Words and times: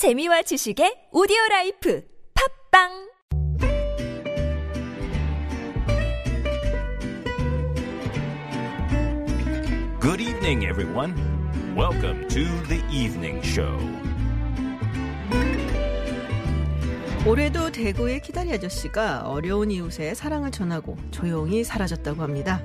재미와 0.00 0.40
지식의 0.40 1.12
오디오 1.12 1.36
라이프 1.50 2.02
팟빵 2.72 2.88
Good 10.00 10.22
evening, 10.22 10.64
everyone. 10.64 11.12
Welcome 11.76 12.26
to 12.28 12.44
the 12.68 12.80
evening 12.90 13.44
show. 13.44 13.76
올해도 17.26 17.70
대구의 17.70 18.22
키다리 18.22 18.54
아저씨가 18.54 19.28
어려운 19.28 19.70
이웃에 19.70 20.14
사랑을 20.14 20.50
전하고 20.50 20.96
조용히 21.10 21.62
사라졌다고 21.62 22.22
합니다. 22.22 22.62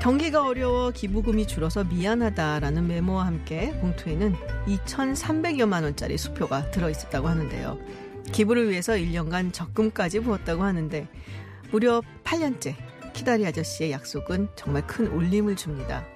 경기가 0.00 0.46
어려워 0.46 0.90
기부금이 0.90 1.46
줄어서 1.46 1.84
미안하다라는 1.84 2.88
메모와 2.88 3.26
함께 3.26 3.78
봉투에는 3.80 4.34
2,300여만 4.66 5.82
원짜리 5.82 6.16
수표가 6.16 6.70
들어 6.70 6.88
있었다고 6.88 7.28
하는데요. 7.28 7.78
기부를 8.32 8.70
위해서 8.70 8.94
1년간 8.94 9.52
적금까지 9.52 10.20
부었다고 10.20 10.62
하는데 10.62 11.06
무려 11.70 12.02
8년째 12.24 12.76
키다리 13.12 13.46
아저씨의 13.46 13.92
약속은 13.92 14.48
정말 14.56 14.86
큰 14.86 15.06
울림을 15.06 15.56
줍니다. 15.56 16.06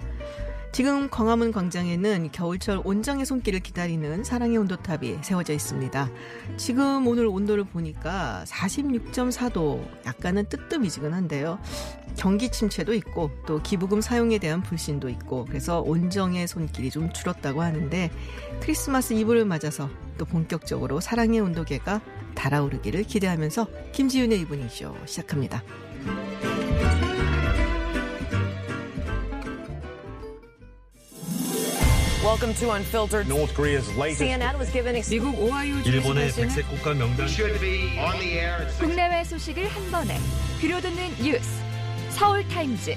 지금 0.74 1.09
광화문 1.09 1.52
광장에는 1.52 2.33
겨울철 2.33 2.80
온정의 2.82 3.27
손길을 3.27 3.60
기다리는 3.60 4.24
사랑의 4.24 4.59
온도탑이 4.59 5.19
세워져 5.23 5.52
있습니다. 5.52 6.10
지금 6.56 7.06
오늘 7.06 7.28
온도를 7.28 7.62
보니까 7.62 8.42
46.4도, 8.48 9.87
약간은 10.05 10.46
뜨뜻미지근한데요. 10.48 11.60
경기 12.16 12.51
침체도 12.51 12.92
있고 12.95 13.30
또 13.46 13.62
기부금 13.62 14.01
사용에 14.01 14.38
대한 14.38 14.65
불신도 14.65 15.09
있고 15.10 15.45
그래서 15.45 15.80
온정의 15.80 16.48
손길이 16.48 16.91
좀 16.91 17.12
줄었다고 17.12 17.62
하는데 17.62 18.10
크리스마스 18.60 19.12
이브를 19.12 19.45
맞아서 19.45 19.88
또 20.18 20.24
본격적으로 20.24 20.98
사랑의 20.98 21.38
온도계가 21.38 22.01
달아오르기를 22.34 23.04
기대하면서 23.04 23.68
김지윤의 23.93 24.40
이브닝쇼 24.40 24.93
시작합니다. 25.06 25.62
Welcome 32.25 32.55
to 32.55 32.71
Unfiltered. 32.71 33.29
North 33.29 33.53
Korea's 33.53 33.95
latest 33.99 34.23
CNN 34.23 34.59
was 34.59 34.73
given 34.73 34.95
미국 35.11 35.39
오하이오 35.39 35.80
일본의 35.85 36.29
주지사는 36.33 36.49
백색 36.49 36.69
국가 36.71 36.95
명단 36.95 37.29
should 37.29 37.61
be 37.61 37.99
on 37.99 38.19
the 38.19 38.39
air 38.39 38.63
at 38.63 38.73
국내외 38.79 39.23
소식을 39.25 39.69
한 39.69 39.91
번에 39.91 40.19
들려듣는 40.59 41.17
뉴스 41.23 41.47
서울 42.09 42.49
타임즈 42.49 42.97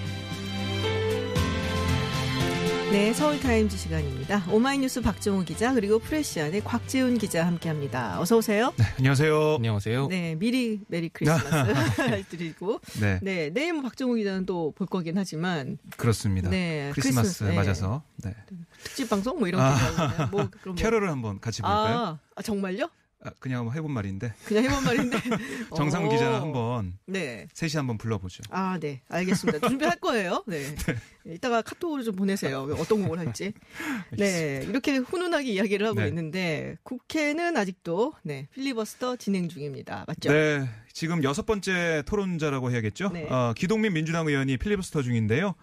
네, 2.91 3.11
서울타임즈 3.13 3.75
시간입니다. 3.77 4.45
오마이뉴스 4.49 5.01
박정우 5.01 5.43
기자 5.43 5.73
그리고 5.73 5.99
프레시안의 5.99 6.61
곽지훈 6.63 7.17
기자 7.17 7.45
함께합니다. 7.45 8.19
어서 8.19 8.37
오세요. 8.37 8.73
안녕하세요. 8.97 9.55
안녕하세요. 9.55 10.07
네, 10.07 10.35
미리 10.35 10.79
Merry 10.87 11.09
Christmas 11.09 11.49
드리고 12.29 12.79
네, 13.01 13.19
네, 13.21 13.49
내일 13.49 13.73
뭐 13.73 13.81
박정우 13.83 14.15
기자는 14.15 14.45
또 14.45 14.71
볼 14.71 14.87
거긴 14.87 15.17
하지만 15.17 15.77
그렇습니다. 15.97 16.49
네, 16.49 16.91
크리스마스 16.93 17.39
크리스마스, 17.39 17.43
네. 17.43 17.55
맞아서 17.55 18.03
네. 18.23 18.33
특집 18.83 19.09
방송 19.09 19.37
뭐 19.39 19.47
이런 19.47 19.61
거 19.61 19.67
있나요? 19.69 20.27
뭐 20.31 20.49
뭐. 20.65 20.75
캐럴을 20.75 21.09
한번 21.09 21.39
같이 21.41 21.61
볼까요? 21.61 21.97
아, 21.97 22.19
아, 22.35 22.41
정말요? 22.41 22.89
아, 23.27 23.31
그냥 23.39 23.59
한번 23.59 23.75
해본 23.75 23.91
말인데 23.91 24.33
그냥 24.45 24.63
해본 24.65 24.83
말인데 24.83 25.17
정상훈 25.75 26.07
어. 26.07 26.11
기자는 26.11 26.41
한번 26.41 26.97
네. 27.05 27.47
셋이 27.53 27.73
한번 27.75 27.97
불러보죠. 27.97 28.43
아, 28.49 28.77
네. 28.79 29.01
알겠습니다. 29.09 29.67
준비할 29.67 29.97
거예요. 29.97 30.43
네. 30.47 30.63
이따가 31.25 31.61
카톡으로 31.61 32.03
좀 32.03 32.15
보내세요. 32.15 32.67
어떤 32.79 33.03
곡을 33.03 33.19
할지. 33.19 33.51
네. 34.11 34.65
이렇게 34.67 34.97
훈훈하게 34.97 35.51
이야기를 35.51 35.85
하고 35.87 35.99
네. 35.99 36.07
있는데 36.07 36.77
국회는 36.83 37.57
아직도 37.57 38.13
네, 38.23 38.47
필리버스터 38.53 39.17
진행 39.17 39.49
중입니다. 39.49 40.05
맞죠? 40.07 40.31
네, 40.31 40.67
지금 40.93 41.23
여섯 41.23 41.45
번째 41.45 42.03
토론자라고 42.05 42.71
해야겠죠. 42.71 43.09
네. 43.13 43.27
어, 43.29 43.53
기동민 43.55 43.93
민주당 43.93 44.27
의원이 44.27 44.57
필리버스터 44.57 45.01
중인데요. 45.01 45.55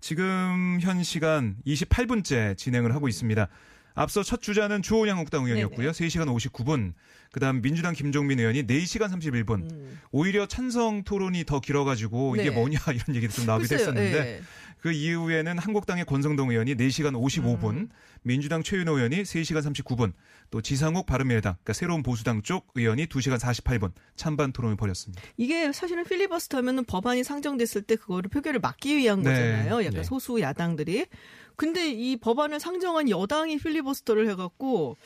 지금 0.00 0.78
현 0.80 1.02
시간 1.02 1.56
28분째 1.66 2.56
진행을 2.56 2.94
하고 2.94 3.08
있습니다. 3.08 3.48
앞서 3.94 4.22
첫 4.22 4.40
주자는 4.42 4.82
주호영 4.82 5.16
한국당 5.16 5.44
의원이었고요. 5.44 5.90
3시간 5.90 6.26
59분. 6.26 6.92
그다음 7.32 7.62
민주당 7.62 7.94
김종민 7.94 8.40
의원이 8.40 8.66
4시간 8.66 9.08
31분. 9.10 9.68
오히려 10.10 10.46
찬성 10.46 11.04
토론이 11.04 11.44
더 11.44 11.60
길어가지고 11.60 12.36
이게 12.36 12.50
네. 12.50 12.50
뭐냐 12.50 12.78
이런 12.92 13.16
얘기도 13.16 13.34
좀 13.34 13.46
나오기도 13.46 13.68
글쎄요, 13.68 13.88
했었는데 13.88 14.18
예. 14.18 14.42
그 14.80 14.90
이후에는 14.90 15.58
한국당의 15.58 16.06
권성동 16.06 16.50
의원이 16.50 16.74
4시간 16.74 17.12
55분, 17.12 17.70
음. 17.70 17.88
민주당 18.22 18.62
최윤호 18.62 18.96
의원이 18.96 19.22
3시간 19.22 19.62
39분, 19.62 20.12
또 20.50 20.60
지상욱 20.62 21.06
바른미래당, 21.06 21.54
그러니까 21.54 21.72
새로운 21.74 22.02
보수당 22.02 22.42
쪽 22.42 22.66
의원이 22.74 23.06
2시간 23.06 23.38
48분 23.38 23.92
찬반 24.16 24.52
토론을 24.52 24.76
벌였습니다. 24.76 25.22
이게 25.36 25.70
사실은 25.72 26.04
필리버스터 26.04 26.58
하면은 26.58 26.84
법안이 26.84 27.24
상정됐을 27.24 27.82
때 27.82 27.96
그거를 27.96 28.30
표결을 28.30 28.60
막기 28.60 28.96
위한 28.96 29.22
네. 29.22 29.30
거잖아요. 29.30 29.80
약간 29.84 29.98
네. 29.98 30.02
소수 30.02 30.40
야당들이. 30.40 31.06
근데 31.60 31.90
이 31.90 32.16
법안을 32.16 32.58
상정한 32.58 33.10
여당이 33.10 33.58
필리버스터를 33.58 34.30
해갖고 34.30 34.96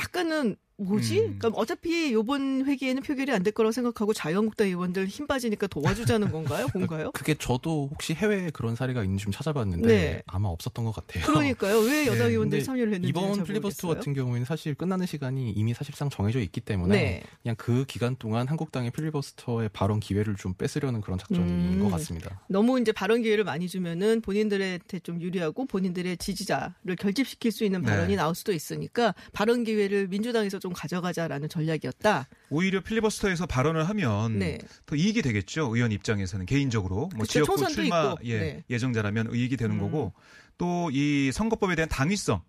약간은 0.00 0.56
뭐지? 0.84 1.18
음. 1.20 1.36
그러니까 1.38 1.48
어차피 1.60 2.12
요번 2.12 2.64
회기에는 2.66 3.02
표결이 3.02 3.32
안 3.32 3.40
될 3.40 3.52
거라고 3.54 3.72
생각하고 3.72 4.12
자유한국당 4.12 4.66
의원들 4.68 5.06
힘 5.06 5.26
빠지니까 5.26 5.66
도와주자는 5.66 6.30
건가요? 6.32 6.66
뭔가요? 6.74 7.10
그게 7.12 7.34
저도 7.34 7.88
혹시 7.90 8.12
해외에 8.12 8.50
그런 8.50 8.76
사례가 8.76 9.02
있는지 9.02 9.24
좀 9.24 9.32
찾아봤는데 9.32 9.88
네. 9.88 10.22
아마 10.26 10.48
없었던 10.50 10.84
것 10.84 10.94
같아요. 10.94 11.24
그러니까요. 11.24 11.78
왜 11.80 12.04
여당 12.06 12.26
네, 12.26 12.32
의원들이 12.32 12.62
참여를 12.64 12.92
했는지 12.94 13.08
이번 13.08 13.42
필리버스터 13.44 13.88
같은 13.88 14.12
경우에는 14.12 14.44
사실 14.44 14.74
끝나는 14.74 15.06
시간이 15.06 15.52
이미 15.52 15.72
사실상 15.72 16.10
정해져 16.10 16.38
있기 16.40 16.60
때문에 16.60 16.94
네. 16.94 17.22
그냥 17.42 17.56
그 17.56 17.84
기간 17.86 18.14
동안 18.16 18.46
한국당의 18.46 18.90
필리버스터의 18.90 19.70
발언 19.72 20.00
기회를 20.00 20.36
좀 20.36 20.52
뺏으려는 20.54 21.00
그런 21.00 21.18
작전인 21.18 21.78
음. 21.78 21.80
것 21.82 21.90
같습니다. 21.92 22.42
너무 22.48 22.78
이제 22.80 22.92
발언 22.92 23.22
기회를 23.22 23.44
많이 23.44 23.68
주면은 23.68 24.20
본인들한테 24.20 24.98
좀 25.00 25.20
유리하고 25.20 25.64
본인들의 25.66 26.18
지지자를 26.18 26.96
결집시킬 26.98 27.52
수 27.52 27.64
있는 27.64 27.80
발언이 27.82 28.08
네. 28.10 28.16
나올 28.16 28.34
수도 28.34 28.52
있으니까 28.52 29.14
발언 29.32 29.64
기회를 29.64 30.08
민주당에서 30.08 30.58
좀 30.58 30.69
가져가자라는 30.74 31.48
전략이었다. 31.48 32.28
오히려 32.50 32.80
필리버스터에서 32.80 33.46
발언을 33.46 33.88
하면 33.88 34.38
네. 34.38 34.58
더 34.86 34.96
이익이 34.96 35.22
되겠죠. 35.22 35.74
의원 35.74 35.92
입장에서는 35.92 36.46
개인적으로 36.46 37.08
뭐 37.14 37.22
그쵸, 37.22 37.32
지역구 37.32 37.56
총선도 37.56 37.74
출마 37.74 38.02
있고. 38.12 38.18
예, 38.24 38.38
네. 38.38 38.64
예정자라면 38.70 39.34
이익이 39.34 39.56
되는 39.56 39.76
음. 39.76 39.80
거고 39.80 40.12
또 40.58 40.90
이 40.92 41.30
선거법에 41.32 41.74
대한 41.74 41.88
당위성 41.88 42.42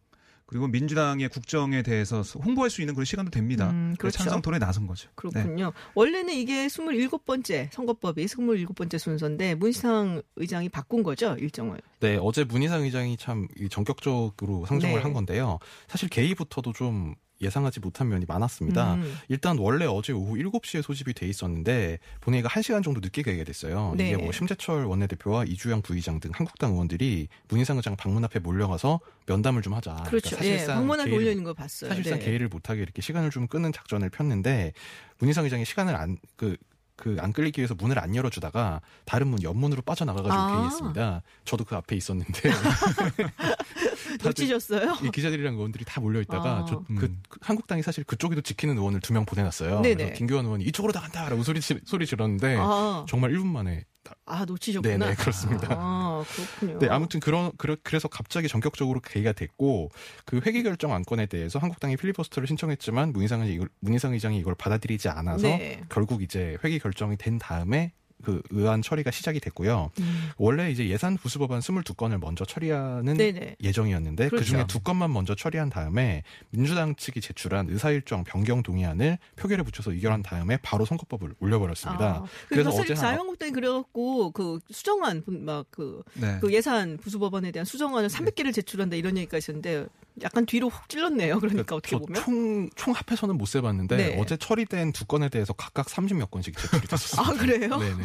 그리고 0.45 0.67
민주당의 0.67 1.29
국정에 1.29 1.81
대해서 1.81 2.21
홍보할 2.21 2.69
수 2.69 2.81
있는 2.81 2.93
그런 2.93 3.05
시간도 3.05 3.31
됩니다. 3.31 3.69
음, 3.69 3.95
그래서 3.97 4.17
그렇죠. 4.17 4.17
찬성 4.17 4.41
토론에 4.41 4.59
나선 4.59 4.85
거죠. 4.85 5.07
네. 5.07 5.13
그렇군요. 5.15 5.71
원래는 5.95 6.33
이게 6.33 6.67
27번째 6.67 7.71
선거법이 7.71 8.25
27번째 8.25 8.99
순서인데 8.99 9.55
문희상 9.55 10.21
의장이 10.35 10.67
바꾼 10.67 11.03
거죠, 11.03 11.37
일정을. 11.39 11.79
네, 12.01 12.17
어제 12.21 12.43
문희상 12.43 12.81
의장이 12.81 13.15
참이 13.15 13.47
전격적으로 13.69 14.65
상정을 14.65 14.97
네. 14.97 15.01
한 15.01 15.13
건데요. 15.13 15.59
사실 15.87 16.09
개의부터도 16.09 16.73
좀 16.73 17.15
예상하지 17.41 17.79
못한 17.79 18.09
면이 18.09 18.25
많았습니다. 18.27 18.95
음. 18.95 19.17
일단 19.29 19.57
원래 19.57 19.85
어제 19.85 20.13
오후 20.13 20.35
7시에 20.35 20.81
소집이 20.81 21.13
돼 21.13 21.27
있었는데 21.27 21.99
본회의가 22.21 22.49
1시간 22.49 22.83
정도 22.83 22.99
늦게 22.99 23.21
가게 23.23 23.43
됐어요. 23.43 23.93
네. 23.97 24.09
이게 24.09 24.17
뭐 24.17 24.31
심재철 24.31 24.85
원내대표와 24.85 25.45
이주영 25.45 25.81
부의장 25.81 26.19
등 26.19 26.31
한국당 26.33 26.71
의원들이 26.73 27.27
문희상 27.49 27.77
의장 27.77 27.95
방문 27.95 28.23
앞에 28.25 28.39
몰려가서 28.39 28.99
면담을 29.25 29.61
좀 29.61 29.73
하자. 29.73 30.03
그렇죠. 30.07 30.35
그러니까 30.35 30.45
예, 30.45 30.51
사실상 30.57 30.75
방문을 30.77 31.05
개의를 31.05 31.19
올려 31.19 31.31
있는 31.31 31.43
거 31.43 31.53
봤어요. 31.53 31.89
사실상 31.89 32.19
네. 32.19 32.25
개의를 32.25 32.47
못하게 32.47 32.81
이렇게 32.81 33.01
시간을 33.01 33.29
좀 33.31 33.47
끄는 33.47 33.71
작전을 33.71 34.09
폈는데 34.09 34.73
문희상 35.19 35.43
의장이 35.45 35.65
시간을 35.65 35.95
안 35.95 36.17
그 36.35 36.57
그 37.01 37.17
안 37.19 37.33
끌리기 37.33 37.59
위해서 37.59 37.75
문을 37.75 37.99
안 37.99 38.15
열어주다가 38.15 38.81
다른 39.05 39.27
문 39.27 39.41
옆문으로 39.43 39.81
빠져나가가지고 39.81 40.33
아. 40.41 40.51
개의했습니다. 40.55 41.21
저도 41.45 41.65
그 41.65 41.75
앞에 41.75 41.95
있었는데 41.95 42.49
놓치셨어요? 44.23 44.97
이 45.03 45.09
기자들이랑 45.11 45.55
의원들이 45.55 45.85
다 45.85 45.99
몰려 46.01 46.21
있다가 46.21 46.49
아. 46.59 46.65
저 46.65 46.81
그 46.87 47.05
음. 47.05 47.21
한국당이 47.41 47.81
사실 47.83 48.03
그쪽에도 48.03 48.41
지키는 48.41 48.77
의원을 48.77 48.99
두 48.99 49.13
명 49.13 49.25
보내놨어요. 49.25 49.81
네네. 49.81 49.95
그래서 49.95 50.13
김교환 50.13 50.45
의원이 50.45 50.63
이쪽으로 50.65 50.93
나간다라고 50.93 51.43
소리 51.43 51.59
지- 51.61 51.79
소리 51.85 52.05
지르는데 52.05 52.55
아, 52.59 53.05
정말 53.09 53.31
1분 53.31 53.45
만에 53.47 53.81
다- 53.81 53.85
아, 54.25 54.45
놓치셨구나. 54.45 54.97
네네 54.97 55.15
그렇습니다. 55.15 55.67
아, 55.71 56.23
그렇군요. 56.27 56.79
네, 56.79 56.87
아무튼 56.89 57.19
그런 57.19 57.51
그래, 57.57 57.75
그래서 57.83 58.07
갑자기 58.07 58.47
전격적으로 58.47 58.99
개의가 58.99 59.33
됐고 59.33 59.89
그 60.25 60.41
회기 60.45 60.63
결정 60.63 60.93
안건에 60.93 61.25
대해서 61.27 61.59
한국당이 61.59 61.97
필리버스터를 61.97 62.47
신청했지만 62.47 63.13
문희상 63.13 63.67
문희상 63.79 64.13
의장이 64.13 64.37
이걸 64.39 64.55
받아들이지 64.55 65.09
않아서 65.09 65.47
네. 65.47 65.83
결국 65.89 66.23
이제 66.23 66.57
회기 66.63 66.79
결정이 66.79 67.17
된 67.17 67.37
다음에 67.37 67.93
그 68.23 68.41
의안 68.51 68.81
처리가 68.81 69.11
시작이 69.11 69.39
됐고요. 69.39 69.91
음. 69.99 70.29
원래 70.37 70.71
이제 70.71 70.87
예산 70.87 71.17
부수법안 71.17 71.59
22건을 71.59 72.19
먼저 72.19 72.45
처리하는 72.45 73.15
네네. 73.17 73.55
예정이었는데 73.61 74.25
그 74.25 74.29
그렇죠. 74.31 74.45
중에 74.51 74.67
두 74.67 74.79
건만 74.79 75.11
먼저 75.13 75.35
처리한 75.35 75.69
다음에 75.69 76.23
민주당 76.51 76.95
측이 76.95 77.21
제출한 77.21 77.67
의사일정 77.69 78.23
변경 78.23 78.63
동의안을 78.63 79.17
표결에 79.35 79.63
붙여서 79.63 79.91
의결한 79.93 80.23
다음에 80.23 80.57
바로 80.57 80.85
선거법을 80.85 81.35
올려버렸습니다. 81.39 82.05
아, 82.05 82.25
그래서 82.47 82.69
그래서 82.69 82.81
어제 82.81 82.93
한- 82.93 83.01
자유한국당이 83.01 83.51
그래갖고 83.51 84.31
그 84.31 84.59
수정안 84.71 85.23
막그 85.27 86.03
네. 86.15 86.37
그 86.41 86.53
예산 86.53 86.97
부수법안에 86.97 87.51
대한 87.51 87.65
수정안을 87.65 88.09
300개를 88.09 88.53
제출한다 88.53 88.95
이런 88.95 89.17
얘기가 89.17 89.37
있었는데 89.37 89.85
약간 90.23 90.45
뒤로 90.45 90.67
훅 90.69 90.89
찔렀네요. 90.89 91.39
그러니까 91.39 91.75
어떻게 91.75 91.97
보면. 91.97 92.21
총, 92.21 92.69
총 92.75 92.93
합해서는 92.93 93.37
못 93.37 93.45
세봤는데 93.45 93.95
네. 93.97 94.17
어제 94.19 94.35
처리된 94.37 94.91
두 94.91 95.05
건에 95.05 95.29
대해서 95.29 95.53
각각 95.53 95.87
30몇 95.87 96.29
건씩 96.29 96.57
제출이 96.57 96.81
됐었어요. 96.87 97.25
아, 97.25 97.31
그래요? 97.33 97.69
네네. 97.79 98.03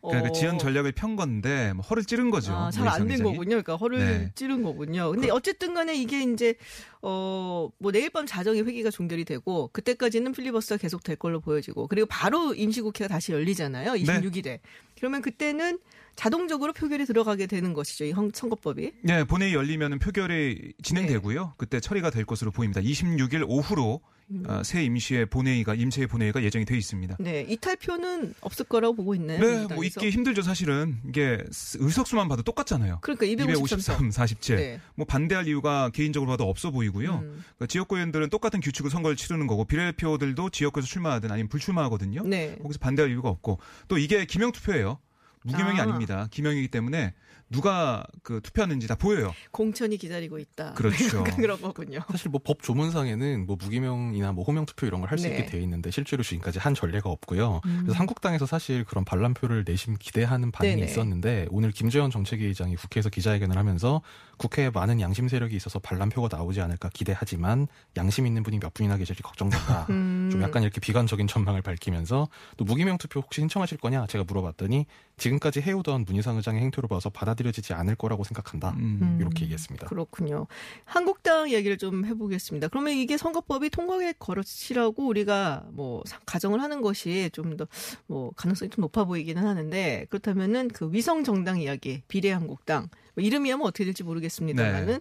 그러니까 0.00 0.28
어. 0.28 0.32
그 0.32 0.38
지연 0.38 0.58
전략을 0.58 0.90
편 0.92 1.14
건데 1.14 1.72
뭐 1.74 1.84
허를 1.84 2.04
찌른 2.04 2.30
거죠. 2.30 2.52
아, 2.52 2.70
잘안 2.72 3.06
된 3.06 3.22
거군요. 3.22 3.50
그러니까 3.50 3.76
허를 3.76 3.98
네. 4.00 4.32
찌른 4.34 4.62
거군요. 4.64 5.12
근데 5.12 5.30
어쨌든 5.30 5.74
간에 5.74 5.94
이게 5.94 6.24
이제 6.24 6.54
어, 7.02 7.68
뭐 7.78 7.92
내일 7.92 8.10
밤 8.10 8.26
자정에 8.26 8.60
회기가 8.62 8.90
종결이 8.90 9.24
되고 9.24 9.70
그때까지는 9.72 10.32
필리버스터가 10.32 10.80
계속 10.80 11.04
될 11.04 11.14
걸로 11.14 11.40
보여지고 11.40 11.86
그리고 11.86 12.06
바로 12.08 12.52
임시국회가 12.52 13.06
다시 13.06 13.30
열리잖아요. 13.32 13.92
네. 13.92 14.02
26일에. 14.02 14.58
그러면 14.96 15.22
그때는 15.22 15.78
자동적으로 16.16 16.72
표결이 16.72 17.06
들어가게 17.06 17.46
되는 17.46 17.72
것이죠. 17.72 18.04
이 18.04 18.10
형- 18.12 18.30
선거법이. 18.34 18.92
네, 19.02 19.24
본회의 19.24 19.54
열리면 19.54 19.98
표결이 20.00 20.74
진행되고요. 20.82 21.54
그때 21.56 21.78
처리가 21.80 22.10
될 22.10 22.24
것으로 22.26 22.50
보입니다. 22.50 22.80
26일 22.80 23.44
오후로 23.48 24.00
음. 24.04 24.11
어, 24.46 24.62
새 24.62 24.84
임시의 24.84 25.26
본회의가 25.26 25.74
임시의 25.74 26.06
본회의가 26.06 26.42
예정이 26.42 26.64
돼 26.64 26.76
있습니다. 26.76 27.16
네, 27.20 27.46
이탈표는 27.48 28.34
없을 28.40 28.64
거라고 28.66 28.94
보고 28.94 29.14
있나요? 29.14 29.40
네? 29.40 29.74
뭐 29.74 29.84
있기 29.84 30.10
힘들죠, 30.10 30.42
사실은. 30.42 30.98
이게 31.08 31.42
의석수만 31.74 32.28
봐도 32.28 32.42
똑같잖아요. 32.42 32.98
그러니까 33.02 33.26
253석. 33.26 33.50
253, 33.50 34.10
47. 34.10 34.56
네. 34.56 34.80
뭐 34.94 35.06
반대할 35.06 35.46
이유가 35.48 35.90
개인적으로 35.90 36.30
봐도 36.30 36.48
없어 36.48 36.70
보이고요. 36.70 37.14
음. 37.14 37.44
그러니까 37.56 37.66
지역구 37.66 37.96
의원들은 37.96 38.30
똑같은 38.30 38.60
규칙으로 38.60 38.90
선거를 38.90 39.16
치르는 39.16 39.46
거고 39.46 39.64
비례대표들도 39.64 40.50
지역구에서 40.50 40.86
출마하든 40.86 41.30
아니면 41.30 41.48
불출마하거든요. 41.48 42.22
네. 42.24 42.56
거기서 42.62 42.78
반대할 42.78 43.10
이유가 43.10 43.28
없고 43.28 43.58
또 43.88 43.98
이게 43.98 44.24
기명 44.24 44.52
투표예요. 44.52 44.98
무기명이 45.44 45.80
아. 45.80 45.82
아. 45.82 45.86
닙니다 45.86 46.28
기명이기 46.30 46.68
때문에 46.68 47.14
누가 47.52 48.04
그 48.22 48.40
투표하는지 48.42 48.88
다 48.88 48.94
보여요. 48.94 49.32
공천이 49.50 49.96
기다리고 49.96 50.38
있다. 50.38 50.72
그렇죠. 50.74 51.24
그런 51.24 51.60
거군요. 51.60 52.00
사실 52.10 52.30
뭐 52.30 52.40
법 52.44 52.62
조문상에는 52.62 53.46
뭐 53.46 53.56
무기명이나 53.58 54.32
뭐 54.32 54.44
호명 54.44 54.66
투표 54.66 54.86
이런 54.86 55.00
걸 55.00 55.10
할수 55.10 55.28
네. 55.28 55.38
있게 55.38 55.46
돼 55.46 55.60
있는데 55.62 55.90
실제로 55.90 56.22
지금까지 56.22 56.58
한 56.58 56.74
전례가 56.74 57.08
없고요. 57.08 57.60
음. 57.64 57.80
그래서 57.84 57.98
한국당에서 57.98 58.46
사실 58.46 58.84
그런 58.84 59.04
반란표를 59.04 59.64
내심 59.66 59.96
기대하는 59.98 60.50
반응이 60.50 60.74
네네. 60.76 60.86
있었는데 60.90 61.46
오늘 61.50 61.70
김재원 61.70 62.10
정책위 62.10 62.44
의장이 62.46 62.74
국회에서 62.76 63.10
기자회견을 63.10 63.56
하면서 63.56 64.02
국회에 64.38 64.70
많은 64.70 65.00
양심 65.00 65.28
세력이 65.28 65.54
있어서 65.54 65.78
반란표가 65.78 66.34
나오지 66.36 66.60
않을까 66.60 66.90
기대하지만 66.92 67.68
양심 67.96 68.26
있는 68.26 68.42
분이 68.42 68.58
몇 68.58 68.74
분이나 68.74 68.96
계실지 68.96 69.22
걱정된다. 69.22 69.86
음. 69.90 70.28
좀 70.32 70.42
약간 70.42 70.62
이렇게 70.62 70.80
비관적인 70.80 71.26
전망을 71.28 71.62
밝히면서 71.62 72.28
또 72.56 72.64
무기명 72.64 72.98
투표 72.98 73.20
혹시 73.20 73.40
신청하실 73.40 73.78
거냐 73.78 74.06
제가 74.08 74.24
물어봤더니 74.24 74.86
지금까지 75.22 75.60
해오던 75.60 76.04
문희상 76.04 76.36
의장의 76.36 76.60
행태로 76.62 76.88
봐서 76.88 77.08
받아들여지지 77.08 77.74
않을 77.74 77.94
거라고 77.94 78.24
생각한다. 78.24 78.70
음. 78.78 79.18
이렇게 79.20 79.44
얘기했습니다. 79.44 79.86
그렇군요. 79.86 80.48
한국당 80.84 81.50
얘기를 81.52 81.78
좀 81.78 82.04
해보겠습니다. 82.04 82.66
그러면 82.68 82.94
이게 82.94 83.16
선거법이 83.16 83.70
통과의 83.70 84.14
거치라고 84.18 85.06
우리가 85.06 85.66
뭐 85.70 86.02
사- 86.06 86.18
가정을 86.26 86.60
하는 86.60 86.82
것이 86.82 87.30
좀 87.32 87.56
더 87.56 87.68
뭐 88.08 88.32
가능성이 88.34 88.70
좀 88.70 88.82
높아 88.82 89.04
보이기는 89.04 89.46
하는데 89.46 90.06
그렇다면은 90.10 90.68
그 90.68 90.90
위성 90.92 91.22
정당 91.22 91.60
이야기 91.60 92.02
비례한국당 92.08 92.88
뭐 93.14 93.22
이름이야 93.24 93.58
뭐 93.58 93.68
어떻게 93.68 93.84
될지 93.84 94.02
모르겠습니다만은 94.02 94.86
네. 94.86 95.00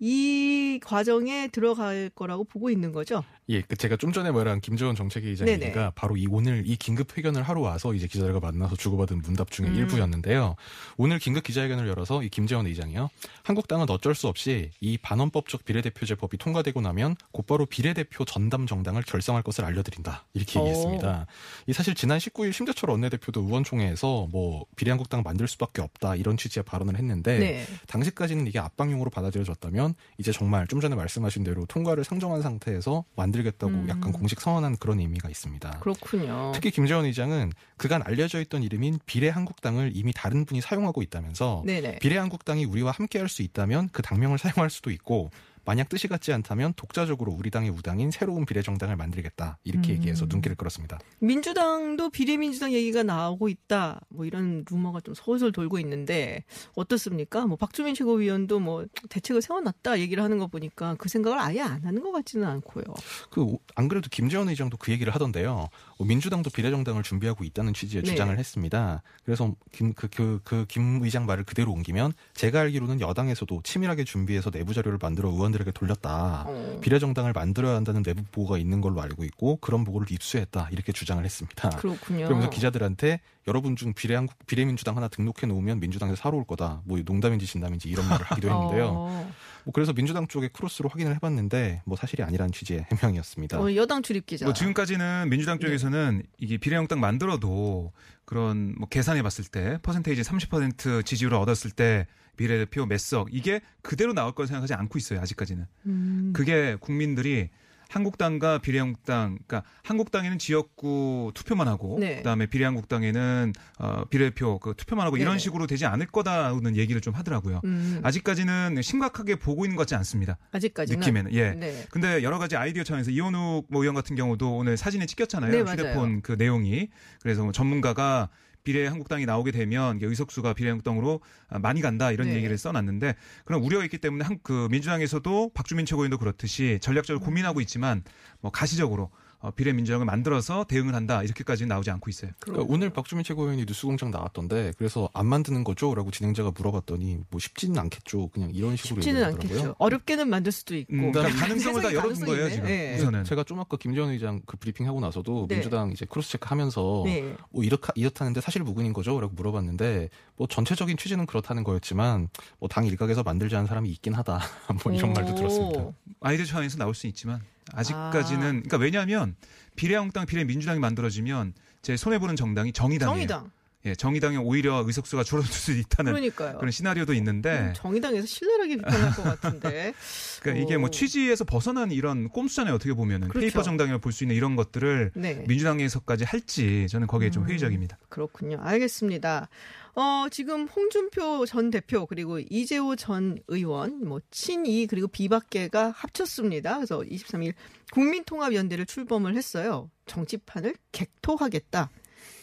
이 0.00 0.80
과정에 0.82 1.48
들어갈 1.48 2.10
거라고 2.14 2.44
보고 2.44 2.70
있는 2.70 2.92
거죠. 2.92 3.22
예, 3.50 3.60
그 3.60 3.76
제가 3.76 3.96
좀 3.96 4.12
전에 4.12 4.30
말한 4.30 4.60
김재원 4.60 4.96
정책위 4.96 5.28
의장 5.28 5.46
네네. 5.46 5.66
얘기가 5.66 5.92
바로 5.94 6.16
이 6.16 6.26
오늘 6.30 6.62
이 6.66 6.76
긴급 6.76 7.16
회견을 7.16 7.42
하러 7.42 7.60
와서 7.60 7.92
이제 7.92 8.06
기자들과 8.06 8.40
만나서 8.40 8.76
주고받은 8.76 9.20
문답 9.22 9.50
중에 9.50 9.66
음. 9.68 9.74
일부였는데요. 9.74 10.56
오늘 10.96 11.18
긴급 11.18 11.44
기자회견을 11.44 11.86
열어서 11.86 12.22
이 12.22 12.30
김재원 12.30 12.66
의장이요. 12.66 13.10
한국당은 13.42 13.90
어쩔 13.90 14.14
수 14.14 14.28
없이 14.28 14.70
이 14.80 14.96
반헌법적 14.96 15.66
비례대표제 15.66 16.14
법이 16.14 16.38
통과되고 16.38 16.80
나면 16.80 17.16
곧바로 17.32 17.66
비례대표 17.66 18.24
전담 18.24 18.66
정당을 18.66 19.02
결성할 19.02 19.42
것을 19.42 19.64
알려드린다. 19.66 20.24
이렇게 20.32 20.58
오. 20.58 20.62
얘기했습니다. 20.62 21.26
이 21.66 21.72
사실 21.74 21.94
지난 21.94 22.18
19일 22.18 22.52
심재철 22.52 22.88
원내대표도 22.90 23.42
의원총회에서 23.42 24.28
뭐 24.30 24.64
비례한국당 24.76 25.22
만들 25.22 25.46
수밖에 25.48 25.82
없다 25.82 26.16
이런 26.16 26.38
취지의 26.38 26.64
발언을 26.64 26.96
했는데 26.96 27.38
네. 27.38 27.66
당시까지는 27.88 28.46
이게 28.46 28.58
압박용으로 28.58 29.10
받아들여졌다면 29.10 29.83
이제 30.18 30.32
정말 30.32 30.66
좀 30.66 30.80
전에 30.80 30.94
말씀하신 30.94 31.44
대로 31.44 31.66
통과를 31.66 32.04
상정한 32.04 32.40
상태에서 32.40 33.04
만들겠다고 33.16 33.72
음. 33.72 33.86
약간 33.88 34.12
공식 34.12 34.40
선언한 34.40 34.76
그런 34.76 35.00
의미가 35.00 35.28
있습니다. 35.28 35.70
그렇군요. 35.80 36.52
특히 36.54 36.70
김재원 36.70 37.04
의장은 37.04 37.52
그간 37.76 38.02
알려져 38.02 38.40
있던 38.40 38.62
이름인 38.62 39.00
비례한국당을 39.04 39.92
이미 39.94 40.12
다른 40.14 40.44
분이 40.44 40.60
사용하고 40.60 41.02
있다면서 41.02 41.64
네네. 41.66 41.98
비례한국당이 41.98 42.64
우리와 42.64 42.92
함께할 42.92 43.28
수 43.28 43.42
있다면 43.42 43.90
그 43.92 44.00
당명을 44.02 44.38
사용할 44.38 44.70
수도 44.70 44.90
있고 44.90 45.30
만약 45.64 45.88
뜻이 45.88 46.08
같지 46.08 46.32
않다면 46.32 46.74
독자적으로 46.74 47.32
우리 47.32 47.50
당의 47.50 47.70
우당인 47.70 48.10
새로운 48.10 48.44
비례정당을 48.46 48.96
만들겠다 48.96 49.58
이렇게 49.64 49.92
음. 49.92 49.96
얘기해서 49.96 50.26
눈길을 50.26 50.56
끌었습니다. 50.56 50.98
민주당도 51.20 52.10
비례민주당 52.10 52.72
얘기가 52.72 53.02
나오고 53.02 53.48
있다. 53.48 54.00
뭐 54.08 54.24
이런 54.24 54.64
루머가 54.70 55.00
좀 55.00 55.14
솔솔 55.14 55.52
돌고 55.52 55.78
있는데 55.80 56.44
어떻습니까? 56.74 57.46
뭐 57.46 57.56
박주민 57.56 57.94
최고위원도 57.94 58.60
뭐 58.60 58.86
대책을 59.08 59.42
세워놨다 59.42 60.00
얘기를 60.00 60.22
하는 60.22 60.38
거 60.38 60.46
보니까 60.46 60.94
그 60.98 61.08
생각을 61.08 61.38
아예 61.38 61.60
안 61.60 61.84
하는 61.84 62.02
것 62.02 62.12
같지는 62.12 62.46
않고요. 62.46 62.84
그 63.30 63.44
안 63.76 63.88
그래도 63.88 64.08
김재원 64.10 64.48
의장도 64.48 64.76
그 64.76 64.92
얘기를 64.92 65.14
하던데요. 65.14 65.68
어, 65.98 66.04
민주당도 66.04 66.50
비례정당을 66.50 67.02
준비하고 67.02 67.44
있다는 67.44 67.74
취지의 67.74 68.02
네. 68.04 68.10
주장을 68.10 68.36
했습니다. 68.38 69.02
그래서 69.24 69.54
김그 69.72 70.08
그 70.08 70.40
그 70.44 70.64
김 70.68 71.02
의장 71.02 71.26
말을 71.26 71.44
그대로 71.44 71.72
옮기면 71.72 72.12
제가 72.34 72.60
알기로는 72.60 73.00
여당에서도 73.00 73.60
치밀하게 73.64 74.04
준비해서 74.04 74.50
내부 74.50 74.72
자료를 74.74 74.98
만들어 75.00 75.28
의원 75.30 75.52
들에게 75.54 75.70
돌렸다. 75.70 76.44
어. 76.46 76.78
비례정당을 76.82 77.32
만들어야 77.32 77.76
한다는 77.76 78.02
내부 78.02 78.22
보고가 78.24 78.58
있는 78.58 78.80
걸로 78.80 79.00
알고 79.00 79.24
있고 79.24 79.56
그런 79.56 79.84
보고를 79.84 80.10
입수했다 80.10 80.68
이렇게 80.72 80.92
주장을 80.92 81.24
했습니다. 81.24 81.70
그렇군요. 81.70 82.24
그러면서 82.26 82.50
기자들한테 82.50 83.20
여러분 83.46 83.76
중 83.76 83.92
비례 83.94 84.14
한국 84.14 84.36
비례민주당 84.46 84.96
하나 84.96 85.06
등록해 85.08 85.46
놓으면 85.46 85.78
민주당에서 85.80 86.16
사러 86.16 86.36
올 86.36 86.44
거다. 86.44 86.82
뭐 86.84 86.98
농담인지 87.04 87.46
진담인지 87.46 87.88
이런 87.88 88.08
말을 88.08 88.26
하기도 88.26 88.48
했는데요. 88.50 88.86
어, 88.88 89.32
뭐 89.64 89.72
그래서 89.72 89.92
민주당 89.92 90.26
쪽에 90.26 90.48
크로스로 90.48 90.88
확인을 90.88 91.14
해봤는데 91.16 91.82
뭐 91.84 91.96
사실이 91.96 92.22
아니라는 92.22 92.52
취지의 92.52 92.86
해명이었습니다. 92.90 93.60
어, 93.60 93.74
여당 93.76 94.02
출입 94.02 94.26
기자. 94.26 94.46
뭐 94.46 94.54
지금까지는 94.54 95.28
민주당 95.30 95.58
네. 95.58 95.66
쪽에서는 95.66 96.22
이게 96.38 96.58
비례한국당 96.58 97.00
만들어도 97.00 97.92
그런 98.24 98.74
뭐 98.78 98.88
계산해 98.88 99.22
봤을 99.22 99.44
때 99.44 99.78
퍼센테이지 99.82 100.22
30% 100.22 101.04
지지율을 101.04 101.36
얻었을 101.36 101.70
때 101.70 102.06
비례대표 102.36 102.86
몇 102.86 102.98
석 102.98 103.28
이게 103.32 103.60
그대로 103.82 104.12
나올 104.12 104.32
걸 104.32 104.46
생각하지 104.46 104.74
않고 104.74 104.98
있어요 104.98 105.20
아직까지는 105.20 105.66
음, 105.86 106.32
그게 106.34 106.76
국민들이 106.80 107.50
한국당과 107.90 108.58
비례한국당 108.58 109.38
그러니까 109.46 109.62
한국당에는 109.84 110.38
지역구 110.38 111.30
투표만 111.34 111.68
하고 111.68 111.98
네. 112.00 112.16
그다음에 112.16 112.46
비례한국당에는 112.46 113.52
어 113.78 114.04
비례표 114.06 114.58
그 114.58 114.74
투표만 114.76 115.06
하고 115.06 115.16
네네. 115.16 115.22
이런 115.22 115.38
식으로 115.38 115.66
되지 115.66 115.86
않을 115.86 116.06
거다라는 116.06 116.76
얘기를 116.76 117.00
좀 117.00 117.14
하더라고요. 117.14 117.60
음, 117.64 118.00
아직까지는 118.02 118.80
심각하게 118.82 119.36
보고 119.36 119.64
있는 119.64 119.76
것 119.76 119.82
같지 119.82 119.94
않습니다. 119.96 120.38
아직까지는 120.52 120.98
느낌에는 121.00 121.34
예. 121.34 121.50
네. 121.52 121.84
근데 121.90 122.22
여러 122.22 122.38
가지 122.38 122.56
아이디어 122.56 122.82
차원에서 122.84 123.10
이원욱 123.10 123.66
뭐 123.68 123.82
의원 123.82 123.94
같은 123.94 124.16
경우도 124.16 124.56
오늘 124.56 124.76
사진에 124.76 125.06
찍혔잖아요. 125.06 125.52
네, 125.52 125.62
맞아요. 125.62 125.76
휴대폰 125.78 126.22
그 126.22 126.32
내용이. 126.32 126.88
그래서 127.22 127.42
뭐 127.44 127.52
전문가가 127.52 128.28
비례 128.64 128.86
한국당이 128.86 129.26
나오게 129.26 129.52
되면 129.52 129.98
의석수가 130.02 130.54
비례 130.54 130.70
한국당으로 130.70 131.20
아, 131.48 131.58
많이 131.58 131.82
간다 131.82 132.10
이런 132.10 132.28
네. 132.28 132.36
얘기를 132.36 132.56
써놨는데 132.56 133.14
그런 133.44 133.62
우려가 133.62 133.84
있기 133.84 133.98
때문에 133.98 134.24
한, 134.24 134.38
그 134.42 134.68
민주당에서도 134.70 135.50
박주민 135.54 135.84
최고위원도 135.84 136.18
그렇듯이 136.18 136.78
전략적으로 136.80 137.22
음. 137.22 137.26
고민하고 137.26 137.60
있지만 137.60 138.02
뭐 138.40 138.50
가시적으로 138.50 139.04
어, 139.04 139.23
비례 139.50 139.72
민주당을 139.72 140.06
만들어서 140.06 140.64
대응을 140.64 140.94
한다 140.94 141.22
이렇게까지는 141.22 141.68
나오지 141.68 141.90
않고 141.90 142.10
있어요. 142.10 142.30
그러니까 142.40 142.66
오늘 142.72 142.90
박주민 142.90 143.24
최고위원이 143.24 143.64
뉴스공장 143.66 144.10
나왔던데 144.10 144.72
그래서 144.78 145.08
안 145.14 145.26
만드는 145.26 145.64
거죠?라고 145.64 146.10
진행자가 146.10 146.52
물어봤더니 146.56 147.18
뭐 147.30 147.40
쉽지는 147.40 147.78
않겠죠. 147.78 148.28
그냥 148.28 148.50
이런 148.52 148.76
식으로 148.76 149.00
쉽지는 149.00 149.20
얘기를 149.20 149.34
하더라고요. 149.38 149.58
않겠죠. 149.60 149.74
어렵게는 149.78 150.28
만들 150.28 150.52
수도 150.52 150.76
있고. 150.76 150.92
음, 150.92 151.12
그러니까 151.12 151.38
가능성을 151.40 151.82
다 151.82 151.92
열어둔 151.94 152.26
거예요. 152.26 152.50
지금 152.50 152.64
네. 152.66 152.96
우선은. 152.96 153.24
제가 153.24 153.44
좀 153.44 153.60
아까 153.60 153.76
김재원 153.76 154.10
의장 154.10 154.40
그 154.46 154.56
브리핑 154.56 154.86
하고 154.86 155.00
나서도 155.00 155.46
네. 155.48 155.56
민주당 155.56 155.90
이제 155.92 156.04
cross 156.04 156.30
check하면서 156.32 157.02
네. 157.06 157.36
뭐 157.50 157.64
이렇다 157.64 157.92
이렇다는데 157.94 158.40
사실 158.40 158.62
무근인 158.62 158.92
거죠?라고 158.92 159.32
물어봤는데 159.34 160.08
뭐 160.36 160.46
전체적인 160.46 160.96
취지는 160.96 161.26
그렇다는 161.26 161.64
거였지만 161.64 162.28
뭐 162.58 162.68
당 162.74 162.86
일각에서 162.86 163.22
만들지 163.22 163.54
않은 163.54 163.66
사람이 163.68 163.88
있긴 163.90 164.14
하다 164.14 164.40
뭐 164.84 164.92
이런 164.92 165.12
말도 165.12 165.32
오. 165.32 165.34
들었습니다. 165.36 165.84
아이디어 166.20 166.44
차원에서 166.44 166.76
나올 166.76 166.92
수 166.94 167.06
있지만 167.06 167.40
아직까지는 167.72 168.42
아. 168.42 168.50
그러니까 168.50 168.76
왜냐하면 168.76 169.36
비례한국당 169.76 170.26
비례민주당이 170.26 170.78
만들어지면 170.80 171.54
제일 171.82 171.96
손해 171.96 172.18
보는 172.18 172.36
정당이 172.36 172.72
정의당이에요. 172.72 173.14
정의당. 173.14 173.50
예, 173.86 173.94
정의당이 173.94 174.38
오히려 174.38 174.82
의석수가 174.86 175.24
줄어들 175.24 175.52
수 175.52 175.72
있다는 175.72 176.12
그러니까요. 176.12 176.56
그런 176.56 176.70
시나리오도 176.70 177.12
있는데 177.14 177.58
음, 177.58 177.72
정의당에서 177.74 178.26
신랄하게 178.26 178.76
비판할 178.76 179.10
것 179.12 179.22
같은데. 179.22 179.92
그러니까 180.40 180.64
이게 180.64 180.78
뭐 180.78 180.86
오. 180.86 180.90
취지에서 180.90 181.44
벗어난 181.44 181.90
이런 181.90 182.30
꼼수잖아요. 182.30 182.74
어떻게 182.74 182.94
보면은 182.94 183.28
그렇죠. 183.28 183.44
paper 183.44 183.62
정당이라 183.62 183.98
볼수 183.98 184.24
있는 184.24 184.36
이런 184.36 184.56
것들을 184.56 185.12
네. 185.14 185.44
민주당에서까지 185.46 186.24
할지 186.24 186.86
저는 186.88 187.06
거기에 187.06 187.30
좀 187.30 187.42
음. 187.42 187.48
회의적입니다. 187.48 187.98
그렇군요. 188.08 188.58
알겠습니다. 188.62 189.48
어, 189.96 190.26
지금 190.30 190.66
홍준표 190.66 191.44
전 191.46 191.70
대표 191.70 192.06
그리고 192.06 192.38
이재호 192.38 192.96
전 192.96 193.38
의원 193.48 194.02
뭐 194.04 194.20
친이 194.30 194.86
그리고 194.86 195.08
비박계가 195.08 195.90
합쳤습니다. 195.90 196.76
그래서 196.76 197.00
23일 197.00 197.52
국민통합연대를 197.92 198.86
출범을 198.86 199.36
했어요. 199.36 199.90
정치판을 200.06 200.74
객토하겠다. 200.90 201.90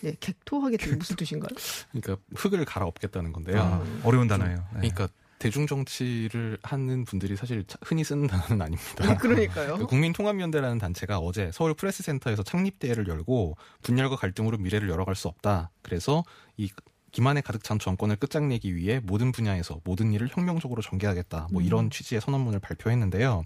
네, 0.01 0.15
객토하겠다 0.19 0.95
무슨 0.97 1.15
뜻인가요? 1.15 1.49
그러니까 1.91 2.17
흙을 2.35 2.65
갈아엎겠다는 2.65 3.33
건데요. 3.33 3.59
아, 3.61 3.83
어려운 4.03 4.27
단어예요. 4.27 4.57
네. 4.57 4.89
그러니까 4.89 5.07
대중 5.39 5.65
정치를 5.65 6.57
하는 6.61 7.03
분들이 7.03 7.35
사실 7.35 7.63
차- 7.65 7.77
흔히 7.83 8.03
쓰는 8.03 8.27
단어는 8.27 8.61
아닙니다. 8.61 9.07
네, 9.07 9.15
그러니까요. 9.17 9.77
그 9.77 9.85
국민통합연대라는 9.87 10.77
단체가 10.77 11.17
어제 11.17 11.49
서울 11.51 11.73
프레스센터에서 11.73 12.43
창립 12.43 12.77
대회를 12.79 13.07
열고 13.07 13.57
분열과 13.81 14.17
갈등으로 14.17 14.57
미래를 14.57 14.89
열어갈 14.89 15.15
수 15.15 15.27
없다. 15.27 15.71
그래서 15.81 16.23
이 16.57 16.69
기만에 17.11 17.41
가득 17.41 17.63
찬 17.63 17.79
정권을 17.79 18.15
끝장내기 18.15 18.75
위해 18.75 18.99
모든 19.03 19.31
분야에서 19.31 19.79
모든 19.83 20.13
일을 20.13 20.29
혁명적으로 20.31 20.81
전개하겠다. 20.81 21.49
뭐 21.51 21.61
이런 21.61 21.89
취지의 21.89 22.21
선언문을 22.21 22.59
발표했는데요. 22.59 23.43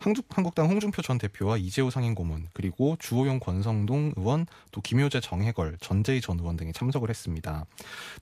한국, 0.00 0.26
한국당 0.28 0.68
홍준표 0.68 1.02
전 1.02 1.18
대표와 1.18 1.56
이재호 1.56 1.90
상임고문 1.90 2.48
그리고 2.52 2.96
주호영 2.98 3.40
권성동 3.40 4.12
의원 4.16 4.46
또 4.70 4.80
김효재 4.80 5.20
정해걸 5.20 5.78
전재희 5.80 6.20
전 6.20 6.38
의원 6.38 6.56
등이 6.56 6.72
참석을 6.72 7.08
했습니다. 7.08 7.64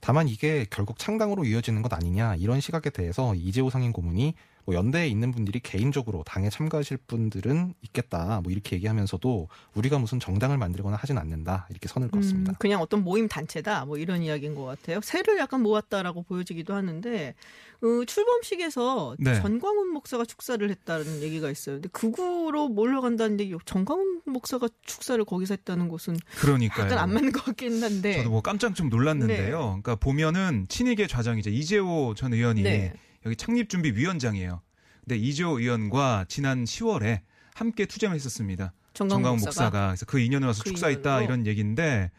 다만 0.01 0.27
이게 0.27 0.65
결국 0.69 0.97
창당으로 0.97 1.45
이어지는 1.45 1.81
것 1.81 1.93
아니냐 1.93 2.35
이런 2.35 2.61
시각에 2.61 2.89
대해서 2.89 3.35
이재호 3.35 3.69
상임고문이 3.69 4.35
뭐 4.65 4.75
연대에 4.75 5.07
있는 5.07 5.31
분들이 5.31 5.59
개인적으로 5.59 6.23
당에 6.25 6.49
참가하실 6.49 6.97
분들은 7.07 7.75
있겠다 7.81 8.41
뭐 8.41 8.51
이렇게 8.51 8.75
얘기하면서도 8.75 9.47
우리가 9.75 9.99
무슨 9.99 10.19
정당을 10.19 10.57
만들거나 10.57 10.97
하진 10.97 11.17
않는다 11.17 11.67
이렇게 11.69 11.87
선을 11.87 12.09
그었습니다. 12.09 12.53
음, 12.53 12.55
그냥 12.57 12.81
어떤 12.81 13.03
모임 13.03 13.27
단체다 13.27 13.85
뭐 13.85 13.97
이런 13.97 14.23
이야기인 14.23 14.55
것 14.55 14.65
같아요. 14.65 14.99
새를 15.03 15.37
약간 15.37 15.61
모았다라고 15.61 16.23
보여지기도 16.23 16.73
하는데 16.73 17.35
어, 17.81 18.05
출범식에서 18.05 19.15
네. 19.19 19.35
전광훈 19.35 19.89
목사가 19.89 20.25
축사를 20.25 20.67
했다는 20.67 21.21
얘기가 21.21 21.51
있어요. 21.51 21.75
근데 21.75 21.89
극우로 21.89 22.69
몰려간다는 22.69 23.39
얘기, 23.39 23.55
전광훈 23.65 24.21
목사가 24.25 24.67
축사를 24.85 25.23
거기서 25.25 25.53
했다는 25.55 25.89
것은 25.89 26.17
그러니까요. 26.39 26.85
약간 26.85 26.97
안 26.97 27.13
맞는 27.13 27.31
것 27.31 27.45
같긴 27.45 27.83
한데. 27.83 28.17
저도 28.17 28.29
뭐 28.29 28.41
깜짝 28.41 28.73
좀 28.75 28.89
놀랐는데요. 28.89 29.35
네. 29.37 29.51
그러니까 29.51 29.95
보면은 29.95 30.65
친이계 30.69 31.07
좌장이죠. 31.07 31.49
이재호 31.49 32.15
전 32.15 32.33
의원이 32.33 32.63
네. 32.63 32.93
여기 33.25 33.35
창립준비위원장이에요. 33.35 34.61
근데 35.01 35.17
이재호 35.17 35.59
의원과 35.59 36.25
지난 36.27 36.63
10월에 36.63 37.21
함께 37.53 37.85
투쟁을 37.85 38.15
했었습니다. 38.15 38.73
정광훈 38.93 39.23
목사가. 39.39 39.45
목사가 39.45 39.87
그래서 39.87 40.05
그 40.05 40.19
인연으로 40.19 40.47
와서 40.47 40.63
그 40.63 40.69
축사했다. 40.69 41.21
이런 41.23 41.45
얘기인데 41.45 42.11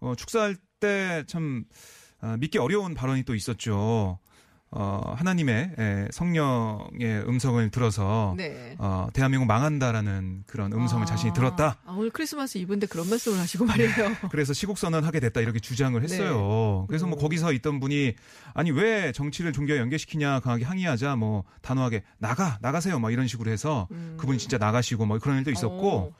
어, 0.00 0.14
축사할 0.16 0.56
때 0.80 1.24
참 1.26 1.64
믿기 2.38 2.56
어려운 2.58 2.94
발언이 2.94 3.24
또 3.24 3.34
있었죠. 3.34 4.18
어, 4.72 5.14
하나님의 5.16 5.72
에, 5.78 6.06
성령의 6.12 7.24
음성을 7.26 7.70
들어서 7.70 8.34
네. 8.36 8.76
어, 8.78 9.08
대한민국 9.12 9.46
망한다라는 9.46 10.44
그런 10.46 10.72
음성을 10.72 11.02
아, 11.02 11.06
자신이 11.06 11.32
들었다. 11.32 11.76
아, 11.84 11.92
오늘 11.92 12.10
크리스마스 12.10 12.58
이브인데 12.58 12.86
그런 12.86 13.08
말씀을 13.10 13.40
하시고 13.40 13.64
말이에요. 13.64 13.90
그래서 14.30 14.52
시국 14.52 14.78
선언 14.78 15.02
하게 15.02 15.18
됐다 15.18 15.40
이렇게 15.40 15.58
주장을 15.58 16.00
했어요. 16.00 16.84
그래서 16.86 17.06
뭐 17.06 17.18
오. 17.18 17.20
거기서 17.20 17.52
있던 17.54 17.80
분이 17.80 18.14
아니 18.54 18.70
왜 18.70 19.10
정치를 19.10 19.52
종교에 19.52 19.78
연계시키냐 19.78 20.38
강하게 20.40 20.64
항의하자 20.64 21.16
뭐 21.16 21.42
단호하게 21.62 22.04
나가 22.18 22.58
나가세요 22.60 23.00
막 23.00 23.12
이런 23.12 23.26
식으로 23.26 23.50
해서 23.50 23.88
음. 23.90 24.16
그분이 24.20 24.38
진짜 24.38 24.56
나가시고 24.58 25.04
뭐 25.04 25.18
그런 25.18 25.38
일도 25.38 25.50
있었고 25.50 25.90
어. 25.96 26.12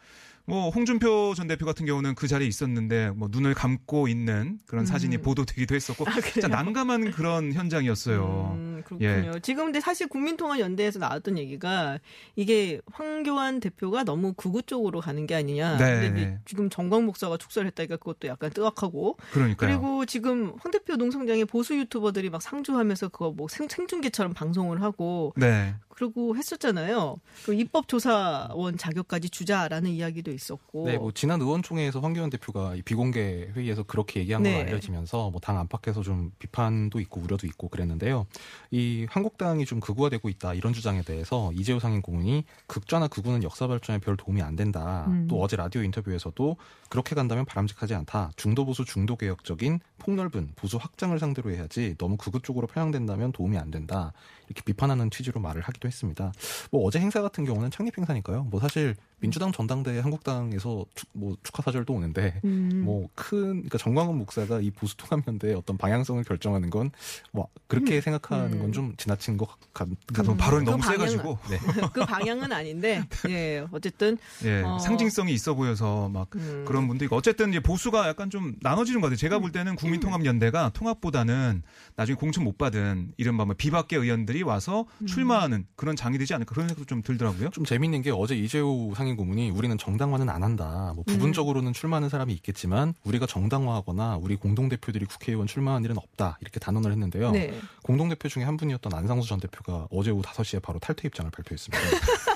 뭐 0.45 0.71
홍준표 0.71 1.35
전 1.35 1.47
대표 1.47 1.65
같은 1.65 1.87
경우는 1.87 2.15
그 2.15 2.27
자리에 2.27 2.49
있었는데 2.49 3.11
뭐 3.11 3.29
눈을 3.31 3.55
감고 3.55 4.09
있는 4.09 4.59
그런 4.67 4.85
사진이 4.85 5.17
음. 5.17 5.23
보도되기도 5.23 5.75
했었고 5.75 6.05
아, 6.09 6.21
진짜? 6.21 6.49
난감한 6.49 7.13
그런 7.13 7.53
현장이었어요. 7.53 8.57
음, 8.57 8.83
그렇군요. 8.85 9.39
지금 9.41 9.67
근데 9.67 9.81
사실 9.81 10.09
국민통합연대에서 10.09 10.99
나왔던 10.99 11.39
얘기가 11.39 11.99
이게 12.37 12.81
황교안 12.93 13.61
대표가 13.61 14.05
너무 14.05 14.33
극우 14.33 14.63
쪽으로 14.63 15.01
가는 15.01 15.27
게 15.27 15.35
아니냐. 15.35 15.77
네. 15.77 16.01
근데 16.01 16.39
지금 16.45 16.69
정광 16.69 17.05
목사가 17.07 17.37
축사를 17.37 17.67
했다니까 17.67 17.97
그것도 17.99 18.29
약간 18.29 18.51
뜨악하고. 18.51 19.17
그러니까요. 19.33 19.69
그리고 19.69 20.07
지금 20.07 20.55
황 20.59 20.73
대표 20.73 20.97
농성장에 20.97 21.45
보수 21.45 21.77
유튜버들이 21.77 22.31
막 22.31 22.43
상주하면서 22.43 23.09
그거 23.09 23.31
뭐 23.31 23.49
생, 23.49 23.69
생중계처럼 23.69 24.35
방송을 24.35 24.83
하고 24.83 25.33
네. 25.37 25.75
그러고 26.01 26.35
했었잖아요. 26.35 27.21
그 27.45 27.53
입법조사원 27.53 28.79
자격까지 28.79 29.29
주자라는 29.29 29.91
이야기도 29.91 30.31
있었고. 30.31 30.87
네, 30.87 30.97
뭐 30.97 31.13
지난 31.13 31.43
의원총회에서 31.43 32.01
황교안 32.01 32.31
대표가 32.31 32.75
이 32.75 32.81
비공개 32.81 33.51
회의에서 33.55 33.83
그렇게 33.83 34.21
얘기한 34.21 34.43
네. 34.43 34.55
걸 34.55 34.69
알려지면서 34.69 35.29
뭐 35.31 35.41
당 35.43 35.59
안팎에서 35.59 36.03
좀 36.03 36.33
비판도 36.39 37.01
있고 37.01 37.21
우려도 37.23 37.47
있고 37.47 37.69
그랬는데요. 37.69 38.27
이 38.71 39.07
한국당이 39.11 39.65
좀 39.65 39.81
극우화되고 39.81 40.29
있다 40.29 40.53
이런 40.55 40.73
주장에 40.75 41.03
대해서 41.03 41.51
이재호 41.55 41.81
상임 41.81 42.03
고문이 42.03 42.45
극좌나 42.67 43.09
극우는 43.09 43.43
역사 43.43 43.67
발전에 43.67 43.99
별 43.99 44.17
도움이 44.17 44.41
안 44.43 44.55
된다. 44.55 45.07
음. 45.09 45.27
또 45.29 45.41
어제 45.43 45.57
라디오 45.57 45.83
인터뷰에서도 45.83 46.57
그렇게 46.89 47.15
간다면 47.15 47.45
바람직하지 47.47 47.95
않다. 47.95 48.33
중도 48.37 48.65
보수 48.65 48.85
중도 48.85 49.17
개혁적인 49.17 49.81
폭넓은 49.99 50.53
보수 50.57 50.77
확장을 50.77 51.19
상대로 51.19 51.51
해야지 51.51 51.95
너무 51.99 52.17
극우 52.17 52.41
쪽으로 52.43 52.67
편향된다면 52.67 53.33
도움이 53.33 53.57
안 53.59 53.71
된다. 53.71 54.13
이렇게 54.51 54.63
비판하는 54.65 55.11
취지로 55.11 55.41
말을 55.41 55.63
하기도 55.63 55.87
했습니다. 55.87 56.33
뭐 56.71 56.85
어제 56.85 56.99
행사 56.99 57.23
같은 57.23 57.45
경우는 57.45 57.71
창립 57.71 57.97
행사니까요. 57.97 58.45
뭐 58.45 58.61
사실 58.61 58.97
민주당 59.21 59.53
전당대회 59.53 60.01
한국당에서 60.01 60.85
축, 60.95 61.09
뭐 61.13 61.37
축하 61.43 61.63
사절도 61.63 61.93
오는데 61.93 62.41
음. 62.45 62.83
뭐큰 62.85 63.41
그러니까 63.53 63.79
정광훈 63.79 64.17
목사가 64.19 64.61
이 64.61 64.71
보수 64.71 64.97
통합연대의 64.97 65.55
어떤 65.55 65.77
방향성을 65.77 66.23
결정하는 66.25 66.71
건 66.71 66.91
뭐 67.33 67.47
그렇게 67.67 68.01
생각하는 68.01 68.59
건 68.59 68.71
좀 68.73 68.95
지나친 68.97 69.37
것 69.37 69.49
같, 69.75 69.89
같, 70.13 70.23
좀 70.25 70.37
발언이 70.37 70.65
그 70.65 70.71
너무 70.71 70.83
방향은- 70.83 70.91
세가지고 70.93 71.39
네. 71.51 71.59
그 71.93 72.05
방향은 72.05 72.53
아닌데, 72.53 73.05
예, 73.29 73.65
어쨌든. 73.73 74.17
예, 74.45 74.63
어. 74.63 74.79
상징성이 74.79 75.33
있어 75.33 75.55
보여서 75.55 76.09
막 76.09 76.29
음. 76.37 76.65
그런 76.67 76.87
분도 76.89 77.05
있고 77.05 77.17
어쨌든 77.17 77.51
이제 77.51 77.59
보수가 77.61 78.09
약간 78.09 78.31
좀 78.31 78.55
나눠지는 78.61 79.01
것 79.01 79.07
같아요. 79.09 79.17
제가 79.17 79.39
볼 79.41 79.51
때는 79.53 79.75
국민통합연대가 79.77 80.71
통합보다는 80.73 81.63
나중에 81.97 82.17
공천 82.17 82.45
못 82.45 82.59
받은 82.59 83.13
이른바 83.17 83.45
뭐 83.45 83.55
비박계 83.57 83.97
의원들이 83.97 84.43
와서 84.43 84.87
음. 85.01 85.07
출마하는 85.07 85.67
그런 85.77 85.97
장이 85.97 86.17
되지 86.19 86.35
않을까 86.35 86.55
그런 86.55 86.69
생각도 86.69 86.87
좀 86.87 87.03
들더라고요. 87.03 87.51
좀 87.51 87.65
재밌는 87.65 88.03
게 88.03 88.11
어제 88.11 88.37
이재호 88.37 88.95
상임 88.97 89.10
고문이 89.17 89.51
우리는 89.51 89.77
정당화는 89.79 90.29
안 90.29 90.43
한다. 90.43 90.93
뭐 90.95 91.05
부분적으로는 91.07 91.73
출마하는 91.73 92.09
사람이 92.09 92.33
있겠지만 92.35 92.95
우리가 93.05 93.27
정당화하거나 93.27 94.17
우리 94.17 94.37
공동대표들이 94.37 95.07
국회의원 95.07 95.47
출마한 95.47 95.85
일은 95.85 95.97
없다. 95.97 96.39
이렇게 96.41 96.61
단언을 96.61 96.93
했는데요. 96.93 97.31
네. 97.33 97.55
공동대표 97.83 98.29
중에 98.29 98.45
한 98.45 98.57
분이었던 98.57 98.93
안상수 98.95 99.29
전 99.29 99.41
대표가 99.41 99.89
어제 99.91 100.11
오후 100.11 100.23
5시에 100.23 100.63
바로 100.63 100.79
탈퇴 100.79 101.09
입장을 101.09 101.31
발표했습니다. 101.31 101.81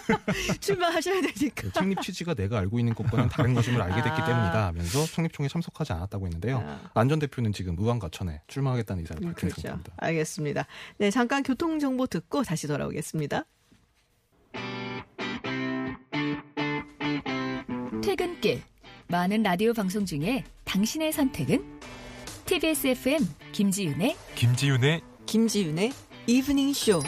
출마하셔야 0.60 1.20
되니까. 1.20 1.62
그 1.62 1.72
창립 1.72 2.00
취지가 2.00 2.34
내가 2.34 2.58
알고 2.58 2.78
있는 2.78 2.94
것과는 2.94 3.28
다른 3.28 3.54
것임을 3.54 3.80
알게 3.80 4.02
됐기 4.02 4.22
아. 4.22 4.24
때문이다 4.24 4.66
하면서 4.66 5.04
창립총회 5.06 5.48
참석하지 5.48 5.92
않았다고 5.92 6.26
했는데요. 6.26 6.58
아. 6.58 6.90
안전 6.94 7.18
대표는 7.18 7.52
지금 7.52 7.76
의왕과천에 7.78 8.42
출마하겠다는 8.46 9.02
의사를 9.02 9.22
음, 9.22 9.26
밝힌 9.28 9.48
그렇죠. 9.48 9.62
상태입니다. 9.62 9.92
알겠습니다. 9.96 10.66
네, 10.98 11.10
잠깐 11.10 11.42
교통 11.42 11.78
정보 11.78 12.06
듣고 12.06 12.42
다시 12.42 12.66
돌아오겠습니다. 12.66 13.44
퇴근길 18.04 18.60
많은 19.08 19.42
라디오 19.42 19.72
방송 19.72 20.04
중에 20.04 20.44
당신의 20.64 21.10
선택은 21.10 21.64
TBS 22.44 22.88
FM 22.88 23.26
김지윤의 23.52 24.14
김지윤의 24.34 25.00
김지윤의 25.24 25.92
이브닝 26.26 26.74
쇼. 26.74 27.00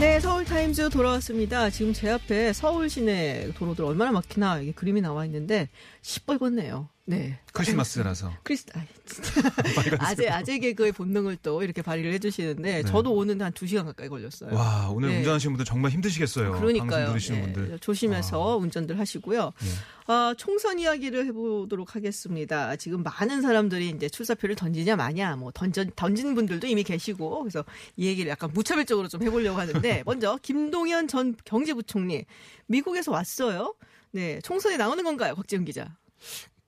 네, 0.00 0.20
서울 0.20 0.46
타임즈 0.46 0.88
돌아왔습니다. 0.88 1.68
지금 1.68 1.92
제 1.92 2.08
앞에 2.08 2.54
서울 2.54 2.88
시내 2.88 3.52
도로들 3.58 3.84
얼마나 3.84 4.10
막히나 4.10 4.60
이게 4.60 4.72
그림이 4.72 5.02
나와 5.02 5.26
있는데 5.26 5.68
시뻘겋네요. 6.00 6.88
네. 7.08 7.38
크리스마스라서. 7.54 8.30
크리스, 8.44 8.66
진짜. 9.06 9.40
아재, 9.98 10.28
아재 10.28 10.58
개그의 10.58 10.92
본능을 10.92 11.38
또 11.42 11.62
이렇게 11.62 11.80
발휘를 11.80 12.12
해주시는데, 12.12 12.82
저도 12.82 13.14
오는데 13.14 13.44
한 13.44 13.52
2시간 13.54 13.86
가까이 13.86 14.10
걸렸어요. 14.10 14.50
네. 14.50 14.54
와, 14.56 14.90
오늘 14.90 15.08
네. 15.08 15.18
운전하시는 15.18 15.54
분들 15.54 15.64
정말 15.64 15.90
힘드시겠어요. 15.92 16.52
그러니까요. 16.52 17.14
예, 17.16 17.40
분들. 17.40 17.74
아. 17.74 17.78
조심해서 17.78 18.58
운전들 18.58 18.98
하시고요. 18.98 19.52
예. 19.62 19.68
아, 20.06 20.34
총선 20.36 20.78
이야기를 20.78 21.24
해보도록 21.26 21.96
하겠습니다. 21.96 22.76
지금 22.76 23.02
많은 23.02 23.40
사람들이 23.40 23.88
이제 23.88 24.10
출사표를 24.10 24.54
던지냐 24.54 24.96
마냐, 24.96 25.36
뭐 25.36 25.50
던져, 25.50 25.86
던진 25.96 26.34
분들도 26.34 26.66
이미 26.66 26.84
계시고, 26.84 27.40
그래서 27.44 27.64
이 27.96 28.06
얘기를 28.06 28.30
약간 28.30 28.50
무차별적으로 28.52 29.08
좀 29.08 29.22
해보려고 29.22 29.58
하는데, 29.58 30.02
먼저 30.04 30.38
김동연 30.42 31.08
전 31.08 31.34
경제부총리 31.46 32.26
미국에서 32.66 33.12
왔어요. 33.12 33.74
네, 34.10 34.40
총선에 34.42 34.76
나오는 34.76 35.02
건가요, 35.02 35.34
곽지영 35.34 35.64
기자? 35.64 35.96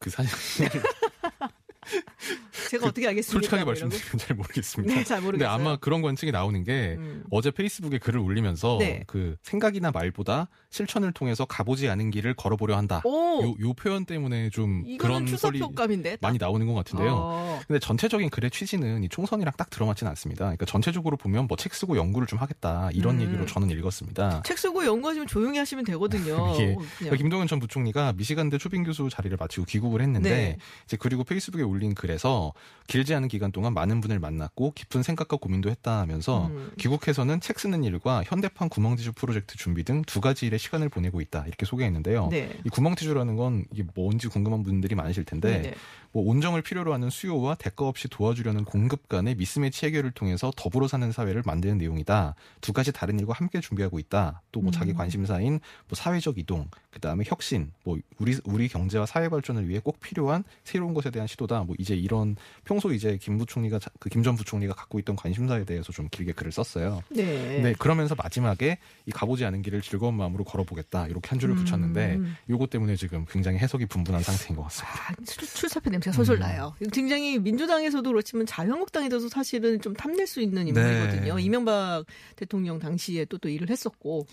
그 0.00 0.10
사실 0.10 0.32
제가 2.70 2.86
어떻게 2.88 3.06
알겠습니까? 3.08 3.32
솔직하게. 3.48 3.64
말씀드리면 3.64 4.18
잘 4.18 4.36
모르겠습니다. 4.36 4.94
네, 4.94 5.04
잘 5.04 5.16
근데 5.18 5.26
모르겠어요. 5.26 5.52
아마 5.54 5.76
그런 5.76 6.02
관측이 6.02 6.30
나오는 6.32 6.62
게 6.64 6.96
음. 6.98 7.24
어제 7.30 7.50
페이스북에 7.50 7.98
글을 7.98 8.20
올리면서 8.20 8.76
네. 8.80 9.02
그 9.06 9.36
생각이나 9.42 9.90
말보다 9.90 10.48
실천을 10.70 11.12
통해서 11.12 11.44
가보지 11.44 11.88
않은 11.88 12.10
길을 12.10 12.34
걸어보려 12.34 12.76
한다. 12.76 13.00
오! 13.04 13.42
요, 13.42 13.54
요 13.60 13.72
표현 13.74 14.04
때문에 14.04 14.50
좀 14.50 14.84
그런 14.98 15.26
출사표감인데. 15.26 16.18
많이 16.20 16.38
나오는 16.38 16.66
것 16.66 16.74
같은데요. 16.74 17.12
어. 17.16 17.60
근데 17.66 17.78
전체적인 17.78 18.30
글의 18.30 18.50
취지는 18.50 19.02
이 19.02 19.08
총선이랑 19.08 19.54
딱 19.56 19.70
들어맞진 19.70 20.06
않습니다. 20.08 20.44
그러니까 20.46 20.66
전체적으로 20.66 21.16
보면 21.16 21.46
뭐 21.46 21.56
책 21.60 21.74
쓰고 21.74 21.96
연구를 21.98 22.26
좀 22.26 22.38
하겠다 22.38 22.88
이런 22.94 23.16
음. 23.16 23.20
얘기로 23.22 23.44
저는 23.44 23.68
읽었습니다. 23.70 24.42
책 24.46 24.56
쓰고 24.58 24.86
연구하시면 24.86 25.26
조용히 25.26 25.58
하시면 25.58 25.84
되거든요. 25.84 26.52
그냥. 26.56 26.76
그러니까 26.98 27.16
김동연 27.16 27.46
전 27.48 27.58
부총리가 27.58 28.14
미시간대 28.14 28.56
초빙 28.56 28.84
교수 28.84 29.08
자리를 29.10 29.36
마치고 29.38 29.66
귀국을 29.66 30.00
했는데 30.00 30.30
네. 30.30 30.56
이제 30.86 30.96
그리고 30.98 31.22
페이스북에 31.22 31.62
올린 31.70 31.94
글에서 31.94 32.52
길지 32.88 33.14
않은 33.14 33.28
기간 33.28 33.52
동안 33.52 33.72
많은 33.72 34.00
분을 34.00 34.18
만났고 34.18 34.72
깊은 34.72 35.04
생각과 35.04 35.36
고민도 35.36 35.70
했다 35.70 36.00
하면서 36.00 36.48
음. 36.48 36.72
귀국해서는 36.78 37.40
책 37.40 37.60
쓰는 37.60 37.84
일과 37.84 38.24
현대판 38.26 38.68
구멍티슈 38.68 39.12
프로젝트 39.12 39.56
준비 39.56 39.84
등 39.84 40.00
두 40.10 40.20
가지 40.20 40.46
일에 40.46 40.58
시간을 40.58 40.88
보내고 40.88 41.20
있다 41.20 41.44
이렇게 41.46 41.64
소개했는데요. 41.66 42.28
네. 42.30 42.58
이 42.64 42.68
구멍티슈라는 42.68 43.36
건 43.36 43.64
이게 43.72 43.84
뭔지 43.94 44.26
궁금한 44.28 44.62
분들이 44.62 44.94
많으실 44.94 45.24
텐데 45.24 45.62
네네. 45.62 45.74
뭐 46.12 46.28
온정을 46.28 46.62
필요로 46.62 46.92
하는 46.92 47.10
수요와 47.10 47.54
대가 47.54 47.86
없이 47.86 48.08
도와주려는 48.08 48.64
공급 48.64 49.08
간의 49.08 49.36
미스매치 49.36 49.86
해결을 49.86 50.10
통해서 50.10 50.50
더불어 50.56 50.88
사는 50.88 51.12
사회를 51.12 51.42
만드는 51.46 51.78
내용이다. 51.78 52.34
두 52.60 52.72
가지 52.72 52.90
다른 52.92 53.20
일과 53.20 53.32
함께 53.34 53.60
준비하고 53.60 54.00
있다. 54.00 54.42
또뭐 54.50 54.70
음. 54.70 54.72
자기 54.72 54.92
관심사인 54.92 55.60
뭐 55.88 55.94
사회적 55.94 56.38
이동, 56.38 56.68
그 56.90 56.98
다음에 56.98 57.22
혁신, 57.24 57.72
뭐 57.84 57.96
우리 58.18 58.36
우리 58.44 58.66
경제와 58.66 59.06
사회 59.06 59.28
발전을 59.28 59.68
위해 59.68 59.80
꼭 59.82 60.00
필요한 60.00 60.42
새로운 60.64 60.94
것에 60.94 61.10
대한 61.10 61.28
시도다. 61.28 61.59
뭐 61.64 61.74
이제 61.78 61.94
이런 61.96 62.36
평소 62.64 62.92
이제 62.92 63.18
김 63.20 63.36
부총리가 63.38 63.78
그 63.98 64.08
김 64.08 64.22
전 64.22 64.36
부총리가 64.36 64.74
갖고 64.74 64.98
있던 65.00 65.16
관심사에 65.16 65.64
대해서 65.64 65.92
좀 65.92 66.08
길게 66.10 66.32
글을 66.32 66.52
썼어요. 66.52 67.02
네. 67.10 67.60
네, 67.62 67.72
그러면서 67.78 68.14
마지막에 68.14 68.78
이 69.06 69.10
가보지 69.10 69.44
않은 69.44 69.62
길을 69.62 69.82
즐거운 69.82 70.14
마음으로 70.14 70.44
걸어보겠다 70.44 71.06
이렇게 71.08 71.28
한 71.30 71.38
줄을 71.38 71.54
붙였는데 71.56 72.14
음. 72.16 72.36
요거 72.48 72.66
때문에 72.68 72.96
지금 72.96 73.24
굉장히 73.28 73.58
해석이 73.58 73.86
분분한 73.86 74.22
상태인 74.22 74.56
것 74.56 74.62
같습니다. 74.64 75.00
아, 75.10 75.14
출- 75.26 75.48
출사표 75.48 75.90
냄새가 75.90 76.14
솔솔 76.14 76.36
음. 76.36 76.40
나요. 76.40 76.74
굉장히 76.92 77.38
민주당에서도 77.38 78.08
그렇지만 78.08 78.46
자유한국당에도 78.46 79.18
사실은 79.28 79.80
좀 79.80 79.94
탐낼 79.94 80.26
수 80.26 80.40
있는 80.40 80.68
인물이거든요. 80.68 81.34
네. 81.36 81.42
이명박 81.42 82.04
대통령 82.36 82.78
당시에 82.78 83.24
또 83.26 83.40
또 83.40 83.48
일을 83.48 83.70
했었고. 83.70 84.26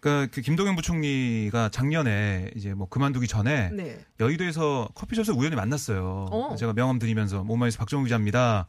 그러니까 0.00 0.32
그 0.34 0.40
김동연 0.40 0.74
부총리가 0.76 1.68
작년에 1.68 2.50
이제 2.56 2.72
뭐 2.72 2.88
그만두기 2.88 3.26
전에 3.26 3.68
네. 3.72 3.98
여의도에서 4.20 4.88
커피숍에서 4.94 5.34
우연히 5.34 5.54
만났어요. 5.56 6.28
어. 6.30 6.56
제가 6.56 6.72
명함 6.74 6.98
드리면서 6.98 7.44
오마이뉴스 7.44 7.78
박정우 7.78 8.04
기자입니다. 8.04 8.66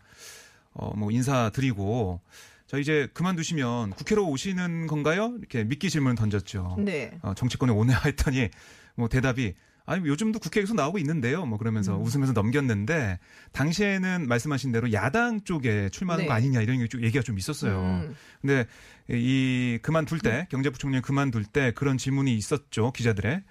어, 0.74 0.94
뭐 0.96 1.12
인사 1.12 1.50
드리고 1.50 2.22
저 2.68 2.80
이제 2.80 3.08
그만두시면 3.14 3.92
국회로 3.92 4.28
오시는 4.28 4.88
건가요? 4.88 5.36
이렇게 5.40 5.64
미끼 5.64 5.90
질문을 5.90 6.16
던졌죠. 6.16 6.78
네. 6.80 7.18
어, 7.22 7.34
정치권에 7.34 7.72
오냐 7.72 8.00
했더니 8.06 8.50
뭐 8.96 9.08
대답이 9.08 9.54
아니 9.88 10.08
요즘도 10.08 10.40
국회에 10.40 10.64
계속 10.64 10.76
나오고 10.76 10.98
있는데요. 11.00 11.46
뭐 11.46 11.60
그러면서 11.60 11.96
음. 11.96 12.02
웃으면서 12.02 12.34
넘겼는데 12.34 13.20
당시에는 13.52 14.28
말씀하신 14.28 14.72
대로 14.72 14.92
야당 14.94 15.42
쪽에 15.42 15.90
출마하는 15.90 16.24
네. 16.24 16.28
거 16.28 16.34
아니냐 16.34 16.62
이런 16.62 16.82
얘기 16.82 16.98
얘기가 17.04 17.24
좀 17.24 17.38
있었어요. 17.38 17.80
음. 17.80 18.16
근데 18.42 18.66
이 19.10 19.78
그만둘 19.84 20.20
때 20.20 20.48
경제부총리 20.50 21.02
그만둘 21.02 21.46
때 21.46 21.72
그런 21.76 21.98
질문이 21.98 22.36
있었죠 22.36 22.92
기자들의 22.94 23.44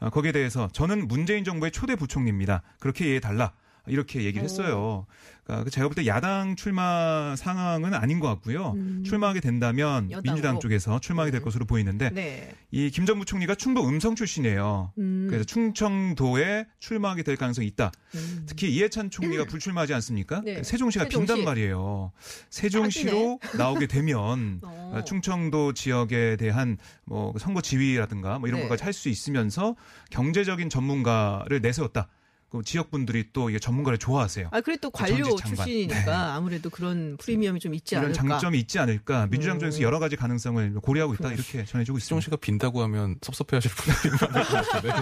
어, 0.00 0.10
거기에 0.10 0.32
대해서 0.32 0.68
저는 0.72 1.08
문재인 1.08 1.44
정부의 1.44 1.72
초대 1.72 1.94
부총리입니다. 1.94 2.62
그렇게 2.80 3.04
이해해 3.04 3.20
달라. 3.20 3.52
이렇게 3.86 4.22
얘기를 4.22 4.44
했어요. 4.44 5.06
그러니까 5.44 5.70
제가 5.70 5.88
볼 5.88 5.94
때 5.96 6.06
야당 6.06 6.54
출마 6.54 7.34
상황은 7.36 7.94
아닌 7.94 8.20
것 8.20 8.28
같고요. 8.28 8.72
음. 8.76 9.02
출마하게 9.04 9.40
된다면 9.40 10.08
여당으로. 10.10 10.22
민주당 10.22 10.60
쪽에서 10.60 11.00
출마하게 11.00 11.32
될 11.32 11.40
네. 11.40 11.44
것으로 11.44 11.64
보이는데 11.66 12.10
네. 12.10 12.54
이김 12.70 13.06
전 13.06 13.18
부총리가 13.18 13.56
충북 13.56 13.88
음성 13.88 14.14
출신이에요. 14.14 14.92
음. 14.98 15.26
그래서 15.28 15.44
충청도에 15.44 16.66
출마하게 16.78 17.24
될 17.24 17.36
가능성이 17.36 17.66
있다. 17.66 17.90
음. 18.14 18.44
특히 18.46 18.72
이해찬 18.72 19.10
총리가 19.10 19.44
불출마하지 19.46 19.92
않습니까? 19.94 20.42
네. 20.44 20.62
세종시가 20.62 21.04
세종시. 21.06 21.26
빈단 21.26 21.44
말이에요. 21.44 22.12
세종시로 22.50 23.40
나오게 23.58 23.88
되면 23.88 24.60
어. 24.62 24.92
어, 24.94 25.04
충청도 25.04 25.72
지역에 25.74 26.36
대한 26.36 26.78
뭐 27.04 27.34
선거 27.38 27.60
지위라든가 27.60 28.38
뭐 28.38 28.48
이런 28.48 28.60
네. 28.60 28.68
것까지 28.68 28.84
할 28.84 28.92
수 28.92 29.08
있으면서 29.08 29.74
경제적인 30.10 30.68
전문가를 30.68 31.62
내세웠다. 31.62 32.08
그 32.52 32.62
지역 32.62 32.90
분들이 32.90 33.24
또 33.32 33.48
이게 33.48 33.58
전문가를 33.58 33.96
좋아하세요. 33.98 34.48
아, 34.50 34.60
그래 34.60 34.76
또 34.78 34.90
관료. 34.90 35.34
출신이니까 35.36 36.04
네. 36.04 36.10
아무래도 36.12 36.68
그런 36.68 37.16
프리미엄이 37.16 37.58
좀 37.60 37.74
있지 37.74 37.94
이런 37.94 38.04
않을까. 38.06 38.20
장점이 38.28 38.58
있지 38.58 38.78
않을까. 38.78 39.26
민주당 39.28 39.56
음. 39.56 39.60
쪽에서 39.60 39.80
여러 39.80 39.98
가지 39.98 40.16
가능성을 40.16 40.74
고려하고 40.82 41.14
있다. 41.14 41.32
이렇게 41.32 41.64
전해주고 41.64 41.98
시종 41.98 42.18
있습니다. 42.18 42.24
씨가 42.24 42.36
빈다고 42.36 42.82
하면 42.82 43.16
섭섭해하실 43.22 43.70
분들이 43.70 44.28
많을 44.32 44.44
것 44.46 44.70
같은데. 44.70 44.94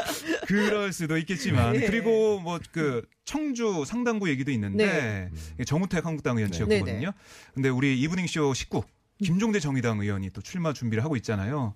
그럴 0.48 0.92
수도 0.94 1.18
있겠지만 1.18 1.74
네. 1.74 1.86
그리고 1.86 2.40
뭐 2.40 2.58
그 2.72 3.04
청주 3.26 3.84
상당구 3.86 4.28
얘기도 4.30 4.50
있는데 4.52 5.30
정우택 5.66 6.06
한국당 6.06 6.38
의원 6.38 6.50
네. 6.50 6.56
지역구거든요. 6.56 7.12
근데 7.52 7.68
우리 7.68 8.00
이브닝 8.00 8.26
쇼 8.26 8.54
식구 8.54 8.82
김종대 9.22 9.60
정의당 9.60 10.00
의원이 10.00 10.30
또 10.30 10.40
출마 10.40 10.72
준비를 10.72 11.04
하고 11.04 11.16
있잖아요. 11.16 11.74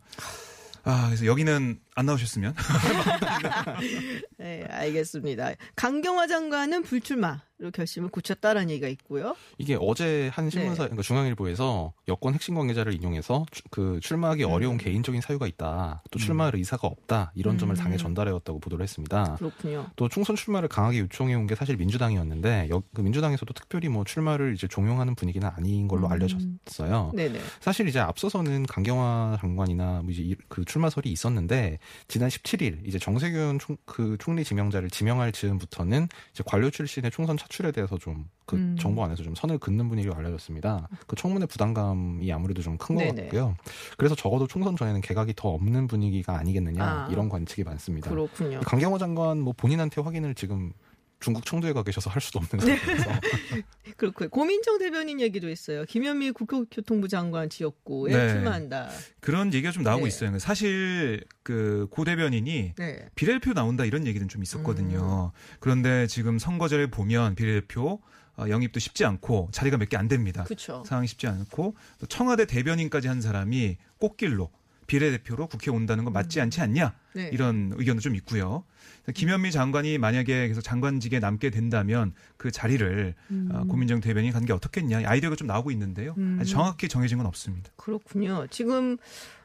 아, 0.85 1.07
그래서 1.07 1.27
여기는 1.27 1.81
안 1.99 2.07
나오셨으면 2.07 2.55
네, 4.39 4.65
알겠습니다. 4.71 5.51
강경화 5.75 6.29
장관은 6.29 6.83
불출마로 6.85 7.71
결심을 7.73 8.09
굳혔다라는 8.11 8.71
얘기가 8.71 8.87
있고요. 8.89 9.35
이게 9.59 9.77
어제 9.81 10.29
한 10.33 10.49
신문사, 10.49 10.85
네. 10.85 10.89
그러니까 10.91 11.03
중앙일보에서 11.03 11.93
여권 12.07 12.35
핵심 12.35 12.55
관계자를 12.55 12.95
인용해서 12.95 13.47
주- 13.51 13.63
그 13.71 13.99
출마하기 14.01 14.45
음. 14.45 14.51
어려운 14.51 14.79
개인적인 14.79 15.21
사유가 15.21 15.49
있다. 15.49 16.03
또 16.11 16.19
출마할 16.21 16.55
의사가 16.55 16.87
없다. 16.87 17.33
이런 17.35 17.59
점을 17.59 17.75
음. 17.75 17.77
당에 17.77 17.97
전달해왔다고 17.97 18.61
보도를 18.61 18.85
했습니다. 18.85 19.35
그렇군요. 19.37 19.91
또 19.97 20.09
총선 20.09 20.37
출마를 20.37 20.69
강하게 20.69 21.01
요청해온 21.01 21.49
게 21.49 21.57
사실 21.57 21.77
민주당이었는데 21.77 22.69
여- 22.71 22.83
그 22.95 23.01
민주당에서도 23.01 23.53
특별히 23.55 23.89
뭐 23.89 24.05
출마를 24.05 24.55
이제 24.55 24.69
종용하는 24.69 25.17
분위기는 25.17 25.47
아닌 25.49 25.89
걸로 25.89 26.07
음. 26.07 26.13
알려졌어요. 26.13 27.13
네네. 27.17 27.41
사실 27.61 27.89
이제 27.89 27.99
앞서서는 27.99 28.67
강경화 28.67 29.39
장관이나 29.41 30.03
뭐 30.03 30.13
이제 30.13 30.23
이- 30.23 30.37
그 30.49 30.65
출마설이 30.65 31.11
있었는데 31.11 31.79
지난 32.09 32.29
17일 32.29 32.87
이제 32.87 32.99
정세균 32.99 33.59
총, 33.59 33.77
그 33.85 34.17
총리 34.19 34.45
지명자를 34.45 34.89
지명할 34.91 35.33
즈음부터는 35.33 36.09
이제 36.33 36.43
관료 36.47 36.71
출신의 36.71 37.11
총선 37.11 37.37
차출에 37.37 37.73
대해서 37.73 37.99
좀그 37.99 38.57
음. 38.57 38.77
정부 38.79 39.05
안에서 39.05 39.23
좀 39.23 39.35
선을 39.35 39.59
긋는 39.59 39.89
분위기가 39.89 40.17
알려졌습니다. 40.17 40.89
그 41.07 41.17
청문회 41.17 41.47
부담감이 41.47 42.33
아무래도 42.33 42.63
좀 42.63 42.79
큰 42.79 42.97
것. 42.97 43.15
같고요. 43.15 43.57
그래서 43.97 44.15
적어도 44.15 44.47
총선 44.47 44.77
전에는 44.77 45.01
개각이 45.01 45.35
더 45.37 45.49
없는 45.51 45.87
분위기가 45.87 46.39
아니겠느냐 46.39 46.83
아. 46.83 47.09
이런 47.11 47.29
관측이 47.29 47.65
많습니다. 47.65 48.11
그렇군요. 48.11 48.61
강경화 48.61 48.99
장관 48.99 49.41
뭐 49.41 49.53
본인한테 49.53 50.01
확인을 50.01 50.35
지금 50.35 50.73
중국 51.21 51.45
청두에 51.45 51.73
가 51.73 51.83
계셔서 51.83 52.11
할 52.11 52.21
수도 52.23 52.39
없는 52.39 52.65
네. 52.65 52.77
상태에서 52.77 53.11
그렇고요. 53.97 54.29
고민정 54.29 54.79
대변인 54.79 55.21
얘기도 55.21 55.49
있어요. 55.51 55.85
김현미 55.85 56.31
국토교통부 56.33 57.09
장관 57.09 57.51
지역구에 57.51 58.17
네. 58.17 58.29
출마한다. 58.29 58.89
그런 59.21 59.53
얘기가 59.53 59.73
좀 59.73 59.83
나오고 59.83 60.05
네. 60.05 60.09
있어요. 60.09 60.39
사실 60.39 61.25
그 61.43 61.87
고 61.91 62.05
대변인이 62.05 62.75
네. 62.77 63.09
비례대표 63.15 63.53
나온다 63.55 63.85
이런 63.85 64.07
얘기는 64.07 64.27
좀 64.29 64.41
음. 64.41 64.43
있었거든요. 64.43 65.33
그런데 65.59 66.07
지금 66.07 66.39
선거제를 66.39 66.89
보면 66.91 67.35
비례대표 67.35 68.01
어, 68.37 68.49
영입도 68.49 68.79
쉽지 68.79 69.05
않고 69.05 69.49
자리가 69.51 69.79
몇 69.79 69.89
개 69.89 69.97
안 69.97 70.07
됩니다. 70.07 70.45
그렇죠. 70.45 70.85
상황이 70.87 71.09
쉽지 71.09 71.27
않고 71.27 71.75
또 71.99 72.07
청와대 72.07 72.45
대변인까지 72.47 73.09
한 73.09 73.21
사람이 73.21 73.77
꽃길로 73.99 74.51
비례대표로 74.89 75.47
국회 75.47 75.71
온다는 75.71 76.03
건 76.03 76.13
맞지 76.13 76.41
않지 76.41 76.61
않냐 76.61 76.95
네. 77.13 77.31
이런 77.33 77.73
의견도 77.77 78.01
좀 78.01 78.17
있고요. 78.17 78.65
그래서 79.03 79.13
김현미 79.13 79.53
장관이 79.53 79.99
만약에 79.99 80.49
계속 80.49 80.63
장관직에 80.63 81.21
남게 81.21 81.51
된다면 81.51 82.13
그 82.37 82.51
자리를 82.51 83.15
어, 83.53 83.65
고민정 83.69 84.01
대변인이 84.01 84.33
가는 84.33 84.47
게 84.47 84.53
어떻겠냐 84.53 85.03
아이디어가 85.05 85.37
좀 85.37 85.47
나오고 85.47 85.71
있는데요. 85.71 86.15
음. 86.19 86.39
아직 86.41 86.53
정확히 86.53 86.89
정해진 86.89 87.19
건 87.19 87.27
없습니다. 87.27 87.71
그렇군요. 87.77 88.47
지금 88.51 88.97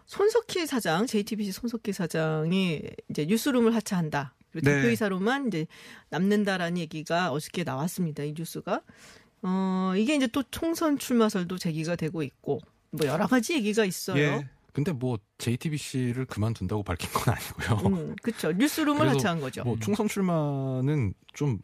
손석희 0.05 0.65
사장, 0.65 1.05
JTBC 1.05 1.51
손석희 1.51 1.93
사장이 1.93 2.81
이제 3.09 3.25
뉴스룸을 3.25 3.75
하차한다. 3.75 4.33
그리고 4.51 4.69
네. 4.69 4.75
대표이사로만 4.77 5.47
이제 5.47 5.67
남는다라는 6.09 6.77
얘기가 6.77 7.31
어저께 7.31 7.63
나왔습니다. 7.63 8.23
이 8.23 8.33
뉴스가. 8.37 8.81
어, 9.41 9.93
이게 9.97 10.15
이제 10.15 10.27
또 10.27 10.41
총선 10.51 10.97
출마설도 10.97 11.57
제기가 11.57 11.97
되고 11.97 12.23
있고 12.23 12.61
뭐 12.91 13.07
여러 13.07 13.27
가지 13.27 13.53
얘기가 13.55 13.83
있어요. 13.83 14.17
예. 14.17 14.49
근데 14.73 14.91
뭐 14.91 15.17
JTBC를 15.37 16.25
그만둔다고 16.25 16.83
밝힌 16.83 17.09
건 17.13 17.35
아니고요. 17.35 17.87
음, 17.95 18.15
그렇죠. 18.21 18.51
뉴스룸을 18.51 19.07
하차한 19.09 19.39
거죠. 19.39 19.63
뭐 19.63 19.77
총선 19.79 20.07
출마는 20.07 21.13
좀 21.33 21.59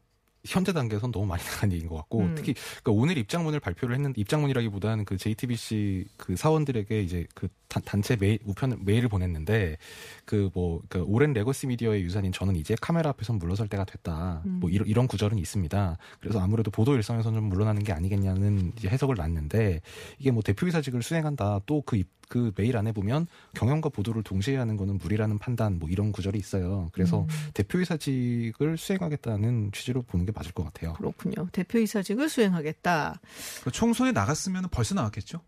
현재 0.45 0.71
단계에선 0.71 1.11
너무 1.11 1.25
많이 1.25 1.43
나간 1.43 1.69
얘기인 1.73 1.89
것 1.89 1.97
같고 1.97 2.19
음. 2.21 2.33
특히 2.35 2.53
그러니까 2.53 2.91
오늘 2.93 3.17
입장문을 3.17 3.59
발표를 3.59 3.93
했는데 3.95 4.21
입장문이라기보다는 4.21 5.03
그 5.03 5.17
JTBC 5.17 6.05
그 6.15 6.37
사원들에게 6.37 7.01
이제 7.01 7.27
그 7.35 7.49
단, 7.67 7.83
단체 7.83 8.15
메일 8.15 8.39
우편 8.45 8.79
메일을 8.85 9.09
보냈는데 9.09 9.77
그 10.25 10.49
뭐 10.53 10.81
그 10.87 11.03
오랜 11.03 11.33
legacy 11.33 11.67
미디어의 11.67 12.03
유산인 12.03 12.31
저는 12.31 12.55
이제 12.55 12.73
카메라 12.79 13.09
앞에서 13.09 13.33
물러설 13.33 13.67
때가 13.67 13.83
됐다 13.83 14.41
음. 14.45 14.59
뭐 14.61 14.69
이런, 14.69 14.87
이런 14.87 15.07
구절은 15.07 15.37
있습니다. 15.37 15.97
그래서 16.21 16.39
아무래도 16.39 16.71
보도 16.71 16.95
일상에서 16.95 17.33
좀 17.33 17.43
물러나는 17.43 17.83
게 17.83 17.91
아니겠냐는 17.91 18.71
이제 18.77 18.87
해석을 18.87 19.15
놨는데 19.15 19.81
이게 20.19 20.31
뭐 20.31 20.41
대표이사직을 20.41 21.03
수행한다 21.03 21.59
또 21.65 21.81
그 21.85 22.01
그 22.29 22.53
메일 22.55 22.77
안에 22.77 22.93
보면 22.93 23.27
경영과 23.55 23.89
보도를 23.89 24.23
동시에 24.23 24.55
하는 24.55 24.77
거는 24.77 24.99
무리라는 24.99 25.39
판단 25.39 25.79
뭐 25.79 25.89
이런 25.89 26.11
구절이 26.11 26.37
있어요. 26.37 26.89
그래서 26.93 27.23
음. 27.23 27.27
대표이사직을 27.55 28.77
수행하겠다는 28.77 29.71
취지로 29.73 30.03
보는 30.03 30.25
게 30.25 30.31
맞을 30.31 30.53
것 30.53 30.63
같아요. 30.63 30.93
그렇군요. 30.93 31.49
대표이사직을 31.51 32.29
수행하겠다. 32.29 33.19
그 33.63 33.71
총선에 33.71 34.11
나갔으면 34.11 34.67
벌써 34.71 34.95
나왔겠죠. 34.95 35.41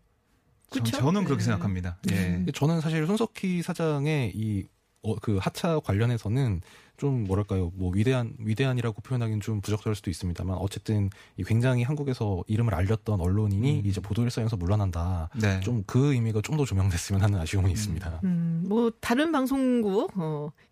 전, 0.70 0.82
그쵸? 0.82 0.96
저는 0.98 1.24
그렇게 1.24 1.40
네. 1.40 1.44
생각합니다. 1.44 1.98
예. 2.10 2.14
음. 2.14 2.46
저는 2.52 2.80
사실 2.80 3.06
손석희 3.06 3.62
사장의 3.62 4.32
이 4.34 4.66
어, 5.02 5.14
그 5.16 5.36
하차 5.38 5.80
관련해서는 5.80 6.62
좀 6.96 7.24
뭐랄까요 7.24 7.72
뭐 7.74 7.90
위대한 7.92 8.34
위대한이라고 8.38 9.00
표현하기는 9.02 9.40
좀 9.40 9.60
부적절할 9.60 9.96
수도 9.96 10.10
있습니다만 10.10 10.56
어쨌든 10.58 11.10
이 11.36 11.42
굉장히 11.42 11.82
한국에서 11.82 12.44
이름을 12.46 12.74
알렸던 12.74 13.20
언론인이 13.20 13.80
음. 13.80 13.86
이제 13.86 14.00
보도 14.00 14.22
일상에서 14.22 14.56
물러난다 14.56 15.28
네. 15.40 15.58
좀그 15.60 16.12
의미가 16.12 16.40
좀 16.42 16.52
더 16.52 16.64
조명됐으면 16.66 17.22
하는 17.22 17.40
아쉬움은 17.40 17.70
있습니다. 17.70 18.20
음, 18.24 18.64
뭐 18.68 18.92
다른 19.00 19.32
방송국 19.32 20.12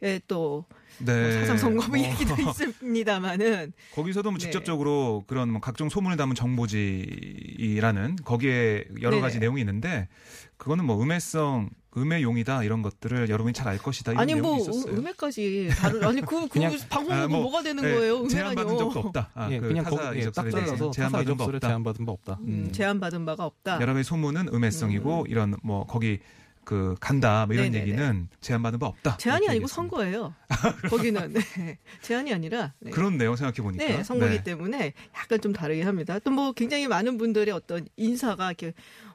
어에 0.02 0.20
또 0.28 0.66
네. 0.98 1.33
사장 1.33 1.56
선거 1.56 1.87
뭐 1.88 1.96
어, 1.96 2.02
얘기도 2.02 2.35
있습니다만은 2.50 3.72
거기서도 3.94 4.30
뭐 4.30 4.38
네. 4.38 4.44
직접적으로 4.44 5.24
그런 5.26 5.50
뭐 5.50 5.61
각종 5.61 5.88
소문을 5.88 6.16
담은 6.16 6.35
정보지라는 6.35 8.16
거기에 8.24 8.85
여러 9.00 9.12
네네. 9.12 9.20
가지 9.20 9.38
내용이 9.38 9.61
있는데 9.61 10.09
그거는 10.56 10.85
뭐 10.85 11.02
음해성, 11.02 11.70
음해용이다 11.96 12.62
이런 12.64 12.83
것들을 12.83 13.29
여러분이 13.29 13.53
잘 13.53 13.68
알 13.68 13.79
것이다 13.79 14.12
이런 14.12 14.22
아니 14.22 14.35
뭐 14.35 14.42
내용이 14.57 14.62
있었어요. 14.62 14.92
음- 14.92 14.98
음해까지 14.98 15.70
다른 15.76 16.05
아니 16.05 16.20
그, 16.22 16.48
그 16.48 16.61
방송국은 16.88 17.12
아, 17.12 17.29
뭐, 17.29 17.40
뭐가 17.42 17.62
되는 17.62 17.83
네, 17.83 17.94
거예요? 17.94 18.26
제안받은 18.29 18.62
음해라뇨. 18.72 18.79
적도 18.92 19.09
없다. 19.09 19.31
아, 19.35 19.50
예, 19.50 19.59
그 19.61 19.68
그냥 19.68 19.85
타사 19.85 20.16
예, 20.16 20.31
딱 20.31 20.50
잘라서 20.50 20.90
바 21.11 21.22
이적설에 21.22 21.57
없다. 21.57 21.68
제안받은 21.68 22.07
바 22.07 22.12
없다. 22.12 22.38
음, 22.40 22.46
음. 22.48 22.72
제안받은 22.72 23.26
바가 23.26 23.44
없다. 23.44 23.81
여러 23.81 23.92
가지 23.94 24.05
소문은 24.09 24.48
음해성이고 24.53 25.26
이런 25.29 25.57
뭐 25.62 25.87
거기 25.87 26.18
그 26.64 26.94
간다 27.00 27.46
뭐 27.46 27.55
이런 27.55 27.70
네네네. 27.72 27.83
얘기는 27.90 28.29
제안받은 28.40 28.79
바 28.79 28.87
없다. 28.87 29.16
제안이 29.16 29.40
이렇게 29.44 29.50
아니고. 29.53 29.66
선거예요. 29.66 30.35
거기는 30.90 31.33
네. 31.33 31.79
제안이 32.03 32.33
아니라 32.33 32.72
네. 32.81 32.90
그렇네요 32.90 33.35
생각해 33.35 33.57
보니까. 33.62 33.85
네, 33.85 34.05
선거기 34.05 34.44
때문에 34.44 34.92
약간 35.16 35.40
좀 35.40 35.53
다르게 35.53 35.83
합니다. 35.83 36.18
또 36.20 36.31
뭐 36.31 36.53
굉장히 36.53 36.87
많은 36.87 37.18
분들의 37.18 37.53
어떤 37.53 37.87
인사가 37.96 38.46
이렇게 38.48 38.72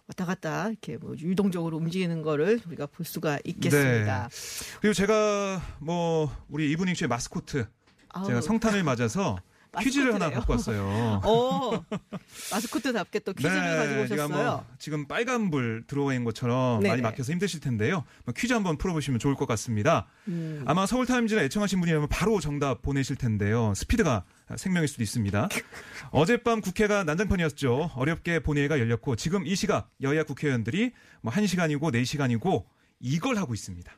왔다 0.08 0.26
갔다 0.26 0.70
이렇게 0.70 0.98
뭐 0.98 1.16
유동적으로 1.18 1.78
움직이는 1.78 2.22
거를 2.22 2.60
우리가 2.68 2.86
볼 2.88 3.06
수가 3.06 3.40
있겠습니다. 3.44 4.30
그리고 4.80 4.94
제가 4.94 5.62
뭐 5.80 6.32
우리 6.48 6.72
이브닝 6.72 6.94
쇼의 6.94 7.10
마스코트 7.10 7.68
제가 8.26 8.42
성탄을 8.42 8.84
맞아서 8.84 9.38
퀴즈를 9.80 10.14
하나. 10.14 10.30
갖고 10.30 10.54
왔어요. 10.54 11.22
어, 11.24 11.86
마스코트답게 12.52 13.20
또 13.20 13.34
퀴즈를 13.34 13.78
가지고 13.78 14.08
제가 14.08 14.26
오셨어요. 14.26 14.46
뭐 14.46 14.66
지금 14.80 15.08
빨간불 15.08 15.84
들어와 15.88 16.14
있는 16.14 16.26
것처럼 16.26 16.80
네네. 16.82 16.90
많이 16.90 17.02
막혀서 17.02 17.32
힘드실 17.32 17.60
텐데요. 17.60 18.04
뭐 18.26 18.34
퀴즈 18.36 18.54
한번 18.54 18.78
풀어보시면 18.78 19.20
좋을 19.20 19.36
것 19.36 19.46
같습니다. 19.48 20.08
음. 20.28 20.64
아마 20.66 20.86
서울타임즈를 20.86 21.44
애청하신 21.44 21.80
분이라면 21.80 22.10
바로 22.10 22.40
정답 22.40 22.82
보내실 22.82 23.16
텐데요. 23.16 23.74
스피드가 23.76 24.24
생명일 24.58 24.88
수도 24.88 25.04
있습니다. 25.04 25.50
어젯밤 26.12 26.62
국회가 26.62 27.04
난장판이었죠. 27.04 27.92
어렵게 27.96 28.40
본회의가 28.40 28.80
열렸고 28.80 29.16
지금 29.16 29.46
이 29.46 29.56
시각 29.56 29.92
여야 30.02 30.24
국회의원들이 30.24 30.92
뭐 31.22 31.34
1시간이고 31.34 31.82
4시간이고 31.82 32.66
이걸 33.00 33.38
하고 33.38 33.54
있습니다. 33.54 33.92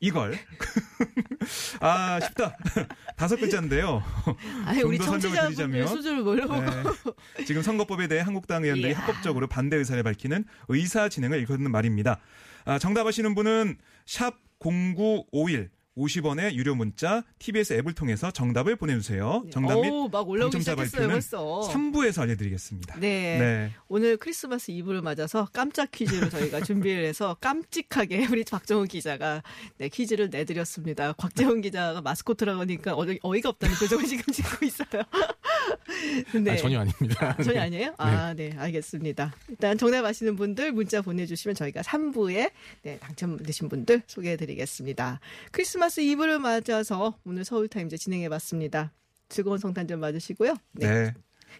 이걸. 0.00 0.34
아, 1.80 2.18
쉽다. 2.20 2.56
다섯 3.16 3.36
글자인데요. 3.36 4.02
아니, 4.64 4.82
우리 4.82 4.98
드리자면, 4.98 5.86
수준을 5.86 6.22
모르고 6.22 6.60
네. 6.60 7.44
지금 7.44 7.62
선거법에 7.62 8.08
대해 8.08 8.22
한국당 8.22 8.64
의원들이 8.64 8.92
이야. 8.92 8.98
합법적으로 8.98 9.46
반대 9.46 9.76
의사를 9.76 10.02
밝히는 10.02 10.44
의사 10.68 11.08
진행을 11.08 11.38
일컫는 11.40 11.70
말입니다. 11.70 12.18
아, 12.64 12.78
정답하시는 12.78 13.34
분은 13.34 13.76
샵 14.06 14.36
0951 14.58 15.70
50원의 15.96 16.54
유료 16.54 16.74
문자 16.74 17.24
TBS 17.38 17.74
앱을 17.74 17.94
통해서 17.94 18.30
정답을 18.30 18.76
보내주세요. 18.76 19.44
정답 19.50 19.80
및 19.80 19.90
어우, 19.90 20.08
막 20.10 20.28
올라오기 20.28 20.52
당첨자 20.52 20.72
시작했어요 20.84 21.08
발표는 21.08 21.14
벌써. 21.14 21.68
3부에서 21.72 22.22
알려드리겠습니다. 22.22 23.00
네. 23.00 23.38
네. 23.38 23.72
오늘 23.88 24.16
크리스마스 24.16 24.70
이브를 24.70 25.02
맞아서 25.02 25.48
깜짝 25.52 25.90
퀴즈를 25.90 26.30
저희가 26.30 26.60
준비를 26.62 27.04
해서 27.04 27.36
깜찍하게 27.40 28.28
우리 28.30 28.44
박정훈 28.44 28.86
기자가 28.86 29.42
네, 29.78 29.88
퀴즈를 29.88 30.30
내드렸습니다. 30.30 31.12
곽재훈 31.14 31.60
기자가 31.60 32.00
마스코트라고 32.00 32.60
하니까 32.60 32.94
어이, 32.94 33.18
어이가 33.22 33.48
없다는 33.50 33.74
표정을 33.76 34.04
지금 34.06 34.32
짓고 34.32 34.64
있어요. 34.64 35.02
네. 36.40 36.52
아, 36.52 36.56
전혀 36.56 36.80
아닙니다. 36.80 37.36
전혀 37.38 37.52
네. 37.52 37.58
아니에요? 37.58 37.94
아, 37.98 38.32
네, 38.34 38.54
알겠습니다. 38.56 39.34
일단 39.48 39.76
정답 39.76 40.04
아시는 40.04 40.36
분들 40.36 40.72
문자 40.72 41.02
보내주시면 41.02 41.54
저희가 41.56 41.82
3부에 41.82 42.50
네, 42.82 42.98
당첨되신 42.98 43.68
분들 43.68 44.02
소개해드리겠습니다. 44.06 45.20
크리스마스 45.50 45.79
이브를 45.88 46.38
맞아서 46.38 47.18
오늘 47.24 47.44
서울타임즈 47.44 47.96
진행해봤습니다. 47.98 48.92
즐거운 49.28 49.58
성탄절 49.58 49.96
맞으시고요. 49.98 50.54
네. 50.72 51.12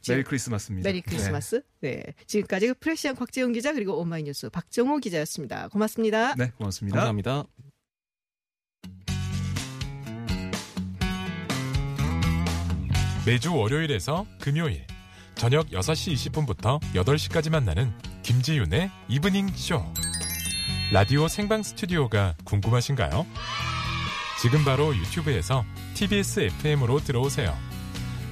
지금- 0.02 0.16
Merry 0.16 0.25
Christmas입니다. 0.25 0.88
Merry 0.88 1.01
Christmas. 1.01 1.62
네. 1.80 2.02
지금까지 2.26 2.74
프레시안 2.74 3.16
곽재훈 3.16 3.52
기자 3.52 3.72
그리고 3.72 3.98
오마이뉴스 4.00 4.50
박정호 4.50 4.98
기자였습니다. 4.98 5.68
고맙습니다. 5.68 6.35
네, 6.35 6.46
네, 6.46 6.52
고맙습니다. 6.56 6.96
감사합니다. 6.96 7.44
매주 13.26 13.54
월요일에서 13.54 14.26
금요일 14.40 14.85
저녁 15.35 15.68
6시 15.70 16.14
20분부터 16.33 16.80
8시까지 16.94 17.50
만나는 17.50 17.92
김지윤의 18.22 18.90
이브닝 19.09 19.48
쇼. 19.54 19.83
라디오 20.92 21.28
생방 21.28 21.62
스튜디오가 21.62 22.35
궁금하신가요? 22.44 23.26
지금 24.40 24.64
바로 24.64 24.96
유튜브에서 24.96 25.66
TBS 25.92 26.40
FM으로 26.40 27.00
들어오세요. 27.00 27.55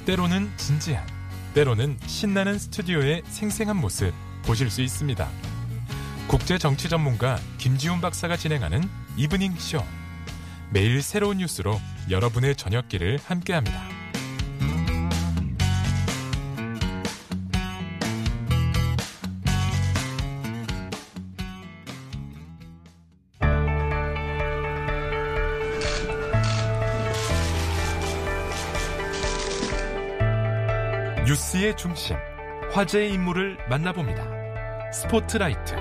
때로는 0.06 0.50
진지한, 0.56 1.06
때로는 1.52 1.98
신나는 2.06 2.58
스튜디오의 2.58 3.24
생생한 3.26 3.76
모습 3.76 4.14
보실 4.46 4.70
수 4.70 4.80
있습니다. 4.80 5.28
국제 6.26 6.56
정치 6.56 6.88
전문가 6.88 7.38
김지윤 7.58 8.00
박사가 8.00 8.38
진행하는 8.38 8.88
이브닝 9.18 9.56
쇼. 9.56 9.84
매일 10.70 11.02
새로운 11.02 11.38
뉴스로 11.38 11.78
여러분의 12.08 12.56
저녁길을 12.56 13.18
함께합니다. 13.26 13.97
뉴스의 31.28 31.76
중심, 31.76 32.16
화제의 32.72 33.12
인물을 33.12 33.58
만나봅니다. 33.68 34.90
스포트라이트. 34.94 35.74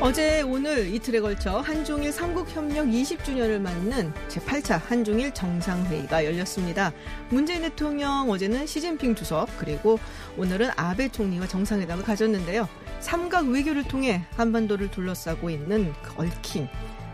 어제 0.00 0.40
오늘 0.40 0.86
이틀에 0.94 1.20
걸쳐 1.20 1.60
한중일 1.60 2.10
삼국협력 2.10 2.86
20주년을 2.86 3.60
맞는 3.60 4.14
제8차 4.28 4.80
한중일 4.82 5.34
정상회의가 5.34 6.24
열렸습니다. 6.24 6.90
문재인 7.28 7.60
대통령 7.60 8.30
어제는 8.30 8.66
시진핑 8.66 9.14
주석 9.14 9.48
그리고 9.58 9.98
오늘은 10.38 10.70
아베 10.76 11.10
총리와 11.10 11.48
정상회담을 11.48 12.02
가졌는데요. 12.02 12.66
삼각 13.00 13.48
외교를 13.48 13.84
통해 13.84 14.24
한반도를 14.36 14.90
둘러싸고 14.90 15.50
있는 15.50 15.92
그 16.02 16.14
얽힌 16.16 16.66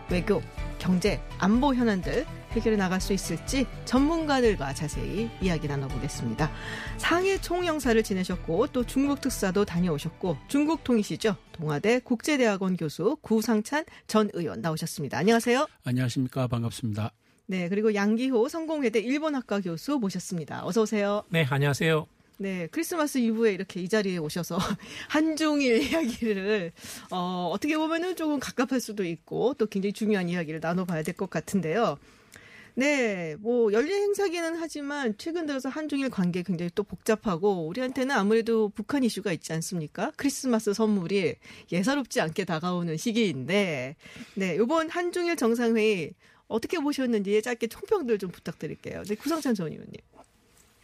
외교, 0.09 0.41
경제, 0.77 1.21
안보 1.39 1.75
현안들 1.75 2.25
해결해 2.51 2.77
나갈 2.77 2.99
수 2.99 3.13
있을지 3.13 3.65
전문가들과 3.85 4.73
자세히 4.73 5.29
이야기 5.41 5.67
나눠보겠습니다. 5.67 6.49
상해 6.97 7.39
총영사를 7.39 8.01
지내셨고 8.01 8.67
또 8.67 8.83
중국 8.85 9.21
특사도 9.21 9.65
다녀오셨고 9.65 10.37
중국 10.47 10.83
통이시죠. 10.83 11.35
동아대 11.51 11.99
국제대학원 11.99 12.75
교수 12.77 13.17
구상찬 13.21 13.85
전 14.07 14.29
의원 14.33 14.61
나오셨습니다. 14.61 15.17
안녕하세요. 15.17 15.67
안녕하십니까. 15.83 16.47
반갑습니다. 16.47 17.11
네, 17.45 17.67
그리고 17.69 17.93
양기호 17.95 18.47
성공회대 18.47 18.99
일본학과 18.99 19.59
교수 19.61 19.97
모셨습니다. 19.97 20.65
어서 20.65 20.81
오세요. 20.83 21.23
네, 21.29 21.45
안녕하세요. 21.49 22.07
네, 22.41 22.67
크리스마스 22.71 23.17
이브에 23.17 23.53
이렇게 23.53 23.81
이 23.81 23.89
자리에 23.89 24.17
오셔서 24.17 24.57
한중일 25.09 25.83
이야기를 25.91 26.71
어, 27.11 27.49
어떻게 27.53 27.77
보면은 27.77 28.15
조금 28.15 28.39
갑갑할 28.39 28.79
수도 28.79 29.03
있고 29.03 29.55
또 29.55 29.65
굉장히 29.65 29.93
중요한 29.93 30.29
이야기를 30.29 30.59
나눠봐야 30.61 31.03
될 31.03 31.15
것 31.15 31.29
같은데요. 31.29 31.97
네, 32.75 33.35
뭐 33.39 33.71
열린 33.73 34.03
행사기는 34.03 34.55
하지만 34.57 35.15
최근 35.17 35.45
들어서 35.45 35.69
한중일 35.69 36.09
관계 36.09 36.43
굉장히 36.43 36.71
또 36.75 36.83
복잡하고 36.83 37.67
우리한테는 37.67 38.15
아무래도 38.15 38.69
북한 38.69 39.03
이슈가 39.03 39.31
있지 39.33 39.51
않습니까? 39.53 40.11
크리스마스 40.15 40.73
선물이 40.73 41.35
예사롭지 41.71 42.21
않게 42.21 42.45
다가오는 42.45 42.97
시기인데, 42.97 43.95
네, 44.35 44.55
이번 44.55 44.89
한중일 44.89 45.35
정상회의 45.35 46.13
어떻게 46.47 46.79
보셨는지 46.79 47.41
짧게 47.41 47.67
총평들 47.67 48.17
좀 48.17 48.31
부탁드릴게요. 48.31 49.03
네, 49.03 49.15
구성찬 49.15 49.55
전 49.55 49.67
의원님. 49.71 49.95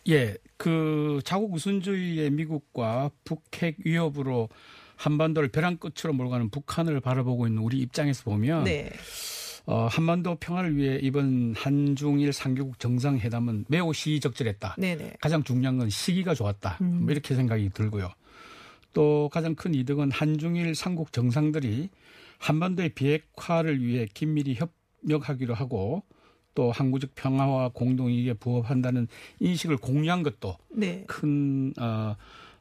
예, 0.09 0.37
그 0.57 1.19
자국 1.25 1.53
우선주의의 1.53 2.29
미국과 2.29 3.09
북핵 3.23 3.77
위협으로 3.83 4.49
한반도를 4.97 5.49
벼랑 5.49 5.77
끝으로 5.77 6.13
몰아가는 6.13 6.49
북한을 6.51 6.99
바라보고 6.99 7.47
있는 7.47 7.61
우리 7.61 7.79
입장에서 7.79 8.23
보면 8.23 8.65
네. 8.65 8.91
어, 9.67 9.87
한반도 9.89 10.35
평화를 10.35 10.75
위해 10.77 10.99
이번 11.01 11.53
한중일 11.57 12.33
상교국 12.33 12.79
정상회담은 12.79 13.65
매우 13.67 13.93
시적절했다. 13.93 14.75
네네. 14.77 15.13
가장 15.19 15.43
중요한 15.43 15.77
건 15.77 15.89
시기가 15.89 16.35
좋았다. 16.35 16.77
음. 16.81 17.01
뭐 17.03 17.11
이렇게 17.11 17.33
생각이 17.35 17.69
들고요. 17.73 18.11
또 18.93 19.29
가장 19.33 19.55
큰 19.55 19.73
이득은 19.73 20.11
한중일 20.11 20.75
삼국 20.75 21.11
정상들이 21.11 21.89
한반도의 22.37 22.89
비핵화를 22.89 23.81
위해 23.83 24.07
긴밀히 24.13 24.57
협력하기로 25.03 25.53
하고 25.53 26.03
또 26.53 26.71
항구적 26.71 27.15
평화와 27.15 27.69
공동이익에 27.73 28.33
부합한다는 28.35 29.07
인식을 29.39 29.77
공유한 29.77 30.23
것도 30.23 30.57
네. 30.69 31.03
큰 31.07 31.73
어, 31.79 32.15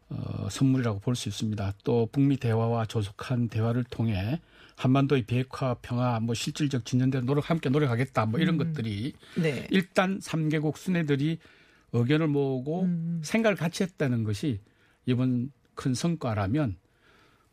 어, 0.08 0.48
선물이라고 0.50 1.00
볼 1.00 1.14
수 1.14 1.28
있습니다. 1.28 1.74
또 1.84 2.08
북미 2.10 2.36
대화와 2.36 2.86
조속한 2.86 3.48
대화를 3.48 3.84
통해 3.84 4.40
한반도의 4.76 5.22
비핵화 5.24 5.74
평화 5.82 6.20
뭐 6.20 6.34
실질적 6.34 6.84
진전대로 6.84 7.24
노력 7.24 7.50
함께 7.50 7.68
노력하겠다 7.68 8.26
뭐 8.26 8.40
이런 8.40 8.54
음. 8.54 8.58
것들이 8.58 9.12
네. 9.36 9.66
일단 9.70 10.18
3개국 10.18 10.76
순회들이 10.76 11.38
의견을 11.92 12.28
모으고 12.28 12.82
음. 12.82 13.20
생각을 13.24 13.56
같이 13.56 13.82
했다는 13.84 14.24
것이 14.24 14.60
이번 15.06 15.52
큰 15.74 15.94
성과라면 15.94 16.76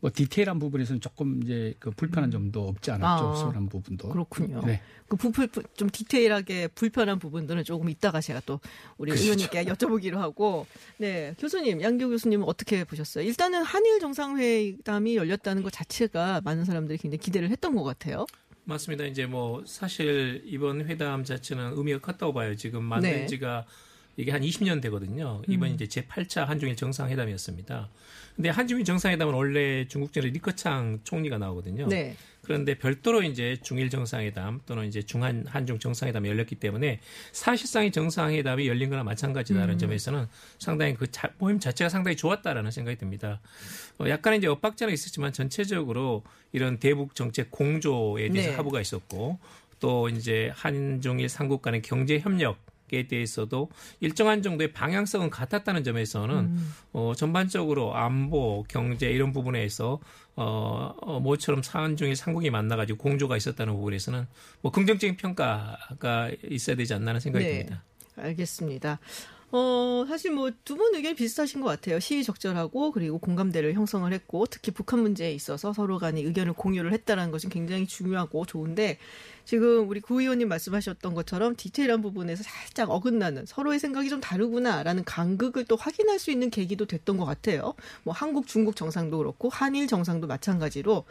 뭐 0.02 0.10
디테일한 0.14 0.58
부분에서는 0.58 1.00
조금 1.00 1.42
이제 1.44 1.76
그 1.80 1.92
불편한 1.92 2.32
점도 2.32 2.68
없지 2.68 2.90
않았죠. 2.92 3.28
아, 3.28 3.36
소홀한 3.36 3.70
부분도. 3.70 4.10
그렇군요. 4.10 4.62
네. 4.66 4.82
그 5.08 5.16
부풀 5.16 5.50
좀 5.76 5.90
디테일하게 5.92 6.70
불편한 6.70 7.20
부분들은 7.20 7.64
조금 7.64 7.88
이따가 7.88 8.20
제가 8.20 8.42
또 8.46 8.60
우리 8.98 9.12
그렇죠. 9.12 9.24
의원님께 9.26 9.66
여쭤보기로 9.72 10.16
하고 10.16 10.66
네 10.98 11.36
교수님 11.38 11.82
양교 11.82 12.10
교수님은 12.10 12.48
어떻게 12.48 12.84
보셨어요? 12.84 13.24
일단은 13.26 13.62
한일 13.62 14.00
정상회담이 14.00 15.16
열렸다는 15.18 15.62
것 15.62 15.72
자체가 15.72 16.42
많은 16.44 16.66
사람들이 16.66 16.98
굉장히 16.98 17.20
기대를 17.20 17.52
했던 17.52 17.76
것 17.76 17.84
같아요. 17.84 18.26
맞습니다. 18.64 19.06
이제 19.06 19.28
뭐 19.28 19.64
사실 19.68 20.42
이번 20.46 20.88
회담 20.88 21.24
자체는 21.24 21.74
의미가 21.76 22.00
컸다고 22.00 22.34
봐요. 22.34 22.56
지금 22.56 22.84
만든 22.84 23.12
네. 23.12 23.26
지가 23.28 23.66
이게 24.22 24.32
한 24.32 24.42
20년 24.42 24.82
되거든요. 24.84 25.42
이번 25.48 25.70
음. 25.70 25.74
이제 25.74 25.88
제 25.88 26.04
8차 26.04 26.46
한중일 26.46 26.76
정상회담이었습니다. 26.76 27.90
근데 28.36 28.50
한중일 28.50 28.86
정상회담은 28.86 29.34
원래 29.34 29.88
중국 29.88 30.14
전에 30.14 30.28
리커창 30.30 31.00
총리가 31.04 31.40
나오거든요. 31.40 31.88
네. 31.88 32.16
그런데 32.44 32.76
별도로 32.78 33.24
이제 33.24 33.58
중일 33.64 33.90
정상회담 33.90 34.62
또는 34.66 34.88
이제 34.88 35.02
중한 35.02 35.46
한중 35.48 35.80
정상회담이 35.80 36.30
열렸기 36.30 36.56
때문에 36.56 37.00
사실상의 37.32 37.92
정상회담이 37.92 38.68
열린 38.68 38.90
거나 38.90 39.04
마찬가지다라는 39.04 39.76
음. 39.76 39.80
점에서는 39.80 40.28
상당히 40.60 40.94
그 40.94 41.10
자- 41.12 41.32
모임 41.40 41.60
자체가 41.60 41.90
상당히 41.90 42.16
좋았다라는 42.16 42.70
생각이 42.72 42.98
듭니다. 42.98 43.42
어, 44.00 44.06
약간의 44.08 44.40
이제 44.40 44.48
엇박자는 44.48 44.94
있었지만 44.94 45.34
전체적으로 45.34 46.24
이런 46.52 46.78
대북 46.78 47.16
정책 47.16 47.50
공조에 47.52 48.30
대해서 48.30 48.52
네. 48.52 48.56
합의가 48.56 48.82
있었고 48.82 49.40
또 49.80 50.10
이제 50.10 50.52
한중일 50.54 51.28
삼국 51.28 51.62
간의 51.64 51.82
경제 51.82 52.20
협력 52.20 52.71
에 52.94 53.08
대해서도 53.08 53.70
일정한 54.02 54.42
정도의 54.42 54.74
방향성은 54.74 55.30
같았다는 55.30 55.84
점에서는 55.84 56.36
음. 56.36 56.74
어, 56.92 57.14
전반적으로 57.16 57.96
안보, 57.96 58.66
경제 58.68 59.10
이런 59.10 59.32
부분에서 59.32 60.00
어, 60.36 60.94
어 61.02 61.20
모처럼 61.20 61.64
사안중일 61.64 62.16
삼국이 62.16 62.50
만나가지고 62.50 62.98
공조가 62.98 63.38
있었다는 63.38 63.74
부분에서는 63.74 64.28
뭐 64.62 64.72
긍정적인 64.72 65.16
평가가 65.18 66.32
있어야 66.50 66.76
되지 66.76 66.94
않나는 66.94 67.20
생각이 67.20 67.46
네. 67.46 67.52
듭니다. 67.52 67.84
알겠습니다. 68.18 69.00
어, 69.54 70.06
사실 70.08 70.32
뭐 70.32 70.50
두 70.64 70.78
분 70.78 70.96
의견 70.96 71.14
비슷하신 71.16 71.60
것 71.60 71.68
같아요. 71.68 72.00
시의적절하고 72.00 72.92
그리고 72.94 73.18
공감대를 73.18 73.74
형성을 73.74 74.12
했고 74.14 74.46
특히 74.46 74.72
북한 74.72 75.02
문제에 75.02 75.34
있어서 75.34 75.74
서로 75.74 76.00
간의 76.00 76.24
의견을 76.24 76.54
공유를 76.54 76.94
했다라는 76.94 77.32
것은 77.32 77.50
굉장히 77.50 77.86
중요하고 77.86 78.46
좋은데 78.46 78.98
지금 79.44 79.90
우리 79.90 80.00
구 80.00 80.22
의원님 80.22 80.48
말씀하셨던 80.48 81.14
것처럼 81.16 81.56
디테일한 81.58 82.02
부분에서 82.02 82.44
살짝 82.44 82.90
어긋나는 82.92 83.46
서로의 83.46 83.80
생각이 83.80 84.08
좀 84.08 84.22
다르구나라는 84.22 85.04
간극을 85.04 85.66
또 85.66 85.76
확인할 85.76 86.18
수 86.20 86.32
있는 86.32 86.50
계기도 86.50 86.86
됐던 86.86 87.18
것 87.18 87.26
같아요. 87.26 87.74
뭐 88.04 88.14
한국, 88.14 88.48
중국 88.48 88.78
정상도 88.78 89.18
그렇고 89.18 89.50
한일 89.50 89.88
정상도 89.88 90.28
마찬가지로 90.28 91.04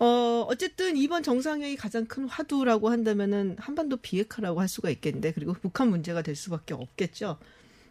어, 0.00 0.46
어쨌든 0.48 0.96
이번 0.96 1.22
정상회의 1.22 1.76
가장 1.76 2.06
큰 2.06 2.26
화두라고 2.28 2.88
한다면은 2.90 3.56
한반도 3.60 3.96
비핵화라고 3.98 4.60
할 4.60 4.68
수가 4.68 4.90
있겠는데 4.90 5.32
그리고 5.32 5.52
북한 5.52 5.90
문제가 5.90 6.22
될 6.22 6.34
수밖에 6.34 6.74
없겠죠. 6.74 7.38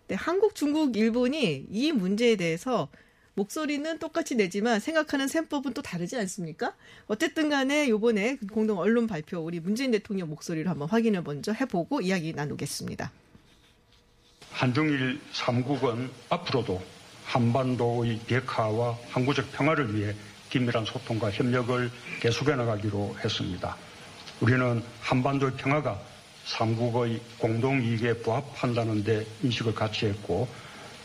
네, 0.07 0.15
한국, 0.15 0.55
중국, 0.55 0.95
일본이 0.95 1.65
이 1.69 1.91
문제에 1.91 2.37
대해서 2.37 2.87
목소리는 3.33 3.99
똑같이 3.99 4.35
내지만 4.35 4.79
생각하는 4.79 5.27
셈법은 5.27 5.73
또 5.73 5.81
다르지 5.81 6.15
않습니까? 6.15 6.73
어쨌든 7.07 7.49
간에 7.49 7.89
요번에 7.89 8.37
공동 8.51 8.79
언론 8.79 9.05
발표 9.05 9.39
우리 9.39 9.59
문재인 9.59 9.91
대통령 9.91 10.29
목소리를 10.29 10.69
한번 10.69 10.87
확인을 10.87 11.23
먼저 11.23 11.51
해보고 11.51 12.01
이야기 12.01 12.33
나누겠습니다. 12.33 13.11
한중일 14.51 15.19
3국은 15.33 16.09
앞으로도 16.29 16.81
한반도의 17.25 18.19
비핵화와 18.25 18.97
항구적 19.09 19.51
평화를 19.51 19.93
위해 19.93 20.15
긴밀한 20.49 20.85
소통과 20.85 21.29
협력을 21.29 21.91
계속해 22.21 22.55
나가기로 22.55 23.17
했습니다. 23.23 23.75
우리는 24.39 24.81
한반도의 25.01 25.53
평화가 25.57 25.99
삼국의 26.47 27.19
공동이익에 27.39 28.19
부합한다는 28.19 29.03
데 29.03 29.25
인식을 29.43 29.75
같이 29.75 30.05
했고 30.07 30.47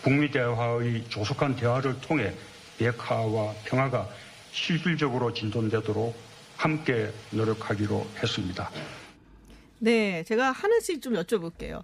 북미 0.02 0.30
대화의 0.30 1.04
조속한 1.08 1.56
대화를 1.56 2.00
통해 2.00 2.32
비핵화와 2.78 3.52
평화가 3.64 4.08
실질적으로 4.52 5.32
진전되도록 5.32 6.14
함께 6.56 7.12
노력하기로 7.30 8.06
했습니다. 8.22 8.70
네, 9.78 10.22
제가 10.24 10.52
하나씩 10.52 11.02
좀 11.02 11.14
여쭤볼게요. 11.14 11.82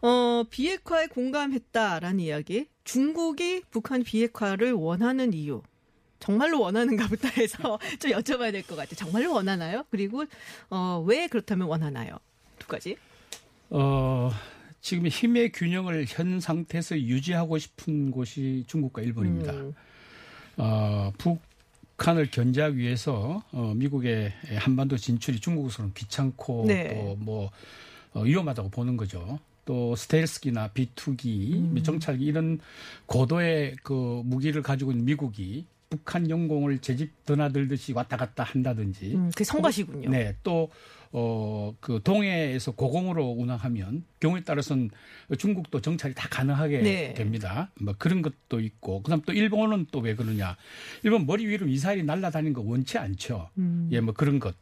어, 0.00 0.44
비핵화에 0.48 1.08
공감했다라는 1.08 2.20
이야기. 2.20 2.68
중국이 2.84 3.62
북한 3.70 4.02
비핵화를 4.02 4.72
원하는 4.72 5.34
이유. 5.34 5.62
정말로 6.20 6.60
원하는가 6.60 7.06
보다 7.08 7.28
해서 7.28 7.78
좀 8.00 8.12
여쭤봐야 8.12 8.50
될 8.50 8.62
것 8.62 8.76
같아요. 8.76 8.96
정말로 8.96 9.34
원하나요? 9.34 9.84
그리고, 9.90 10.24
어, 10.70 11.04
왜 11.06 11.26
그렇다면 11.26 11.68
원하나요? 11.68 12.16
두 12.64 12.68
가지. 12.68 12.96
어, 13.68 14.30
지금 14.80 15.06
힘의 15.06 15.52
균형을 15.52 16.06
현 16.08 16.40
상태에서 16.40 16.98
유지하고 16.98 17.58
싶은 17.58 18.10
곳이 18.10 18.64
중국과 18.66 19.02
일본입니다. 19.02 19.52
음, 19.52 19.74
어, 20.56 21.12
북한을 21.18 22.30
견제하기 22.30 22.78
위해서 22.78 23.42
어, 23.52 23.74
미국의 23.76 24.32
한반도 24.56 24.96
진출이 24.96 25.40
중국으로서는 25.40 25.92
귀찮고 25.92 26.64
네. 26.66 26.88
또뭐 26.88 27.50
어, 28.14 28.22
위험하다고 28.22 28.70
보는 28.70 28.96
거죠. 28.96 29.38
또 29.66 29.96
스텔스기나 29.96 30.68
비투기, 30.68 31.52
음. 31.54 31.82
정찰기 31.82 32.24
이런 32.24 32.60
고도의 33.06 33.76
그 33.82 34.22
무기를 34.24 34.62
가지고 34.62 34.92
있는 34.92 35.04
미국이 35.06 35.66
북한 35.88 36.28
영공을 36.28 36.78
제집 36.78 37.24
드나들듯이 37.24 37.92
왔다 37.92 38.16
갔다 38.16 38.42
한다든지. 38.42 39.14
음, 39.14 39.30
그게 39.30 39.44
성가시군요. 39.44 40.10
네, 40.10 40.34
또 40.42 40.70
어, 41.16 41.72
그 41.80 42.00
동해에서 42.02 42.72
고공으로 42.72 43.24
운항하면 43.38 44.02
경우에 44.18 44.42
따라서는 44.42 44.90
중국도 45.38 45.80
정찰이 45.80 46.12
다 46.12 46.26
가능하게 46.28 46.78
네. 46.82 47.14
됩니다. 47.14 47.70
뭐 47.80 47.94
그런 47.96 48.20
것도 48.20 48.58
있고, 48.58 49.00
그다음 49.02 49.22
또 49.22 49.32
일본은 49.32 49.86
또 49.92 50.00
왜 50.00 50.16
그러냐? 50.16 50.56
일본 51.04 51.24
머리 51.24 51.46
위로 51.46 51.66
미사일이 51.66 52.02
날아다니는 52.02 52.52
거 52.52 52.62
원치 52.62 52.98
않죠. 52.98 53.48
음. 53.58 53.88
예, 53.92 54.00
뭐 54.00 54.12
그런 54.12 54.40
것. 54.40 54.56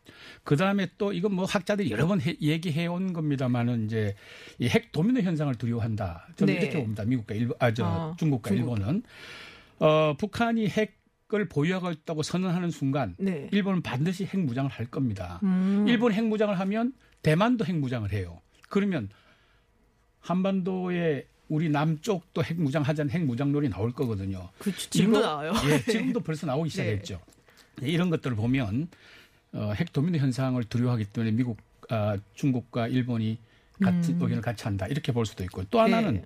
그 0.44 0.56
다음에 0.56 0.88
또 0.98 1.14
이건 1.14 1.34
뭐 1.34 1.46
학자들이 1.46 1.90
여러 1.90 2.06
번 2.06 2.20
해- 2.20 2.36
얘기해 2.40 2.86
온 2.86 3.14
겁니다만은 3.14 3.86
이제 3.86 4.14
이핵 4.58 4.92
도미노 4.92 5.20
현상을 5.22 5.54
두려워한다. 5.54 6.28
저는 6.36 6.52
네. 6.54 6.60
이렇게 6.60 6.78
봅니다. 6.82 7.04
미국과 7.06 7.34
일본, 7.34 7.56
아, 7.60 7.72
저 7.72 7.86
어, 7.86 8.16
중국과 8.18 8.50
중국. 8.50 8.76
일본은 8.78 9.02
어, 9.78 10.14
북한이 10.18 10.68
핵 10.68 11.01
을 11.34 11.48
보유하고 11.48 11.90
있다고 11.90 12.22
선언하는 12.22 12.70
순간 12.70 13.14
네. 13.18 13.48
일본은 13.52 13.80
반드시 13.80 14.26
핵 14.26 14.38
무장을 14.38 14.70
할 14.70 14.84
겁니다. 14.86 15.40
음. 15.42 15.86
일본 15.88 16.12
핵 16.12 16.24
무장을 16.26 16.58
하면 16.60 16.92
대만도 17.22 17.64
핵 17.64 17.74
무장을 17.76 18.12
해요. 18.12 18.40
그러면 18.68 19.08
한반도에 20.20 21.26
우리 21.48 21.68
남쪽도 21.68 22.44
핵 22.44 22.60
무장 22.60 22.82
하자는 22.82 23.10
핵 23.10 23.24
무장론이 23.24 23.68
나올 23.70 23.92
거거든요. 23.92 24.50
그렇죠. 24.58 24.90
지금도 24.90 25.18
이거- 25.20 25.26
나와요. 25.26 25.52
예, 25.70 25.80
지금도 25.90 26.20
벌써 26.20 26.46
나오기 26.46 26.70
시작했죠. 26.70 27.20
예, 27.82 27.88
이런 27.88 28.10
것들을 28.10 28.36
보면 28.36 28.88
어, 29.52 29.72
핵 29.74 29.92
도미노 29.92 30.18
현상을 30.18 30.62
두려워하기 30.64 31.06
때문에 31.06 31.32
미국, 31.32 31.58
아, 31.90 32.16
중국과 32.34 32.88
일본이 32.88 33.38
같은 33.82 34.14
의견을 34.14 34.40
같이 34.40 34.64
한다 34.64 34.86
이렇게 34.86 35.12
볼 35.12 35.26
수도 35.26 35.44
있고 35.44 35.64
또 35.64 35.80
하나는 35.80 36.08
음. 36.10 36.14
네. 36.16 36.24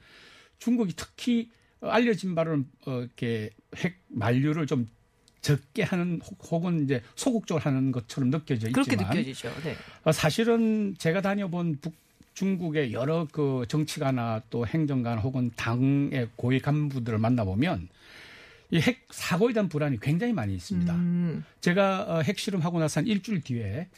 중국이 0.58 0.94
특히 0.96 1.50
알려진 1.80 2.34
바로는 2.34 2.66
어, 2.86 3.00
이렇게 3.00 3.50
핵 3.76 3.98
만류를 4.08 4.66
좀 4.66 4.86
적게 5.46 5.82
하는 5.84 6.20
혹- 6.24 6.50
혹은 6.52 6.82
이제 6.84 7.02
소극적으로 7.14 7.62
하는 7.64 7.92
것처럼 7.92 8.30
느껴져 8.30 8.68
있지만 8.68 8.72
그렇게 8.72 8.96
느껴지죠. 8.96 9.48
네. 9.62 9.76
어, 10.04 10.10
사실은 10.12 10.94
제가 10.98 11.20
다녀본 11.20 11.78
북 11.80 11.94
중국의 12.34 12.92
여러 12.92 13.26
그 13.30 13.64
정치가나 13.68 14.42
또 14.50 14.66
행정관 14.66 15.18
혹은 15.18 15.50
당의 15.56 16.28
고위 16.36 16.58
간부들을 16.60 17.16
만나보면 17.18 17.88
이 18.72 18.80
핵 18.80 19.06
사고에 19.10 19.52
대한 19.52 19.68
불안이 19.68 20.00
굉장히 20.00 20.32
많이 20.32 20.52
있습니다. 20.54 20.92
음. 20.92 21.44
제가 21.60 22.06
어, 22.08 22.20
핵 22.22 22.36
실험하고 22.38 22.80
나서 22.80 23.00
한 23.00 23.06
일주일 23.06 23.40
뒤에 23.42 23.88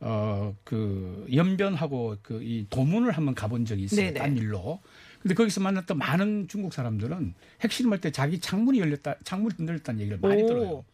어 0.00 0.54
그 0.64 1.26
연변하고 1.32 2.16
그 2.22 2.40
이 2.42 2.66
도문을 2.70 3.12
한번 3.12 3.34
가본 3.34 3.64
적이 3.66 3.84
있어요. 3.84 4.06
네네. 4.06 4.18
딴 4.18 4.36
일로. 4.36 4.80
근데 5.20 5.34
거기서 5.34 5.60
만났던 5.60 5.96
많은 5.96 6.48
중국 6.48 6.72
사람들은 6.74 7.34
핵 7.62 7.72
실험할 7.72 8.00
때 8.00 8.10
자기 8.10 8.40
창문이 8.40 8.78
열렸다, 8.80 9.14
창문이 9.24 9.54
흔들렸다는 9.56 10.00
얘기를 10.00 10.18
많이 10.20 10.42
오. 10.42 10.46
들어요. 10.46 10.84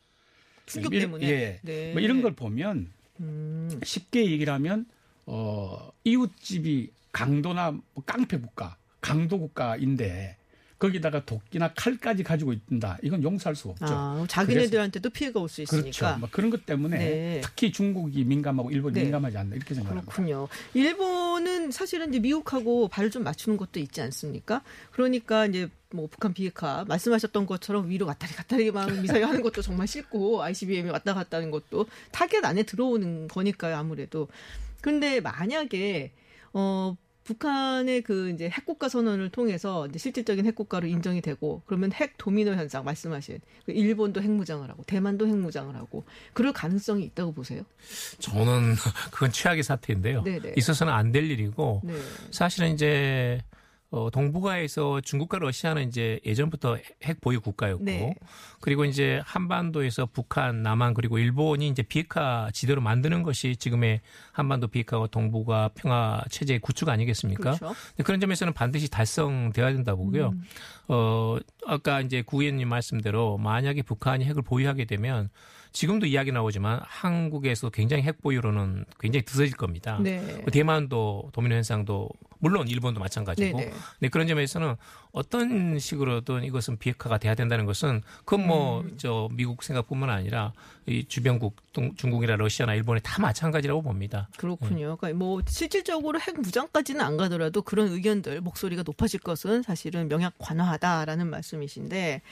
충격 0.66 0.92
이런- 0.94 1.02
때문에. 1.02 1.26
예. 1.30 1.60
네. 1.62 1.92
뭐 1.92 2.00
이런 2.00 2.22
걸 2.22 2.32
보면 2.34 2.90
음. 3.20 3.80
쉽게 3.82 4.30
얘기를 4.30 4.52
하면 4.54 4.86
어 5.26 5.90
이웃집이 6.04 6.90
강도나 7.12 7.70
뭐 7.72 8.04
깡패 8.06 8.38
국가, 8.38 8.76
강도 9.00 9.38
국가인데 9.38 10.36
거기다가 10.80 11.24
도끼나 11.26 11.72
칼까지 11.74 12.24
가지고 12.24 12.54
있다. 12.54 12.98
이건 13.02 13.22
용서할 13.22 13.54
수가 13.54 13.72
없죠. 13.72 13.86
아, 13.86 14.24
자기네들한테도 14.26 15.10
피해가 15.10 15.38
올 15.38 15.48
수 15.50 15.60
있으니까. 15.62 15.82
그렇죠. 15.82 16.18
뭐 16.18 16.28
그런 16.32 16.48
것 16.50 16.64
때문에 16.64 16.98
네. 16.98 17.40
특히 17.44 17.70
중국이 17.70 18.24
민감하고 18.24 18.70
일본이 18.70 18.94
네. 18.94 19.02
민감하지 19.02 19.36
않나 19.36 19.56
이렇게 19.56 19.74
생각합니다. 19.74 20.10
그렇군요. 20.10 20.48
일본은 20.74 21.70
사실은 21.70 22.08
이제 22.08 22.18
미국하고 22.18 22.88
발을 22.88 23.10
좀 23.10 23.22
맞추는 23.24 23.58
것도 23.58 23.78
있지 23.78 24.00
않습니까? 24.00 24.62
그러니까 24.90 25.44
이제 25.46 25.68
뭐 25.92 26.06
북한 26.06 26.32
비핵화 26.32 26.84
말씀하셨던 26.88 27.44
것처럼 27.46 27.90
위로 27.90 28.06
왔다리 28.06 28.32
갔다리 28.32 28.70
막 28.70 28.90
미사일 29.00 29.26
하는 29.26 29.42
것도 29.42 29.60
정말 29.60 29.86
싫고 29.86 30.42
ICBM이 30.42 30.88
왔다 30.90 31.12
갔다 31.12 31.36
하는 31.36 31.50
것도 31.50 31.86
타겟 32.10 32.42
안에 32.42 32.62
들어오는 32.62 33.28
거니까요, 33.28 33.76
아무래도. 33.76 34.28
근데 34.80 35.20
만약에 35.20 36.12
어 36.54 36.96
북한의 37.34 38.02
그 38.02 38.30
이제 38.30 38.50
핵국가 38.50 38.88
선언을 38.88 39.28
통해서 39.30 39.86
이제 39.86 40.00
실질적인 40.00 40.46
핵국가로 40.46 40.88
인정이 40.88 41.20
되고 41.20 41.62
그러면 41.66 41.92
핵 41.92 42.14
도미노 42.18 42.52
현상 42.54 42.84
말씀하신 42.84 43.38
그 43.66 43.72
일본도 43.72 44.20
핵무장을 44.20 44.68
하고 44.68 44.82
대만도 44.82 45.28
핵무장을 45.28 45.74
하고 45.76 46.04
그럴 46.32 46.52
가능성이 46.52 47.04
있다고 47.04 47.32
보세요? 47.32 47.62
저는 48.18 48.74
그건 49.12 49.30
최악의 49.30 49.62
사태인데요. 49.62 50.22
네네. 50.24 50.54
있어서는 50.56 50.92
안 50.92 51.10
될 51.10 51.28
일이고 51.28 51.80
네. 51.84 51.94
사실은 52.30 52.72
이제 52.72 53.40
어, 53.92 54.08
동북아에서 54.10 55.00
중국과 55.00 55.38
러시아는 55.40 55.88
이제 55.88 56.20
예전부터 56.24 56.78
핵 57.02 57.20
보유 57.20 57.40
국가였고 57.40 57.84
네. 57.84 58.14
그리고 58.60 58.84
이제 58.84 59.20
한반도에서 59.24 60.06
북한, 60.06 60.62
남한 60.62 60.94
그리고 60.94 61.18
일본이 61.18 61.68
이제 61.68 61.82
비핵화 61.82 62.50
지대로 62.52 62.80
만드는 62.80 63.24
것이 63.24 63.56
지금의 63.56 64.00
한반도 64.30 64.68
비핵화와 64.68 65.08
동북아 65.08 65.70
평화 65.74 66.22
체제의 66.30 66.60
구축 66.60 66.88
아니겠습니까? 66.88 67.56
그렇죠. 67.56 67.74
그런 68.04 68.20
점에서는 68.20 68.52
반드시 68.52 68.88
달성되어야 68.88 69.72
된다 69.72 69.96
보고요. 69.96 70.28
음. 70.28 70.44
어, 70.86 71.38
아까 71.66 72.00
이제 72.00 72.22
구 72.22 72.42
의원님 72.42 72.68
말씀대로 72.68 73.38
만약에 73.38 73.82
북한이 73.82 74.24
핵을 74.24 74.42
보유하게 74.42 74.84
되면 74.84 75.30
지금도 75.72 76.06
이야기 76.06 76.32
나오지만 76.32 76.80
한국에서 76.82 77.70
굉장히 77.70 78.02
핵 78.02 78.20
보유로는 78.20 78.84
굉장히 78.98 79.24
드서질 79.24 79.56
겁니다. 79.56 79.98
네. 80.02 80.44
대만도 80.52 81.30
도미노 81.32 81.54
현상도 81.54 82.08
물론 82.38 82.68
일본도 82.68 83.00
마찬가지고. 83.00 83.58
네네. 83.58 83.72
네, 84.00 84.08
그런 84.08 84.26
점에서는 84.26 84.74
어떤 85.12 85.78
식으로든 85.78 86.44
이것은 86.44 86.78
비핵화가 86.78 87.18
돼야 87.18 87.34
된다는 87.34 87.66
것은 87.66 88.02
그건 88.24 88.46
뭐 88.46 88.80
음. 88.80 88.94
저 88.96 89.28
미국 89.32 89.62
생각뿐만 89.62 90.08
아니라 90.08 90.52
이 90.86 91.04
주변국 91.06 91.56
동- 91.72 91.94
중국이나 91.96 92.36
러시아나 92.36 92.74
일본이 92.74 93.00
다 93.02 93.20
마찬가지라고 93.20 93.82
봅니다. 93.82 94.28
그렇군요. 94.38 94.96
그러니까 94.96 95.12
뭐 95.18 95.42
실질적으로 95.46 96.18
핵 96.18 96.40
무장까지는 96.40 97.00
안 97.02 97.16
가더라도 97.16 97.62
그런 97.62 97.88
의견들 97.88 98.40
목소리가 98.40 98.82
높아질 98.84 99.20
것은 99.20 99.62
사실은 99.62 100.08
명약 100.08 100.34
관화하다라는 100.38 101.28
말씀이신데 101.28 102.22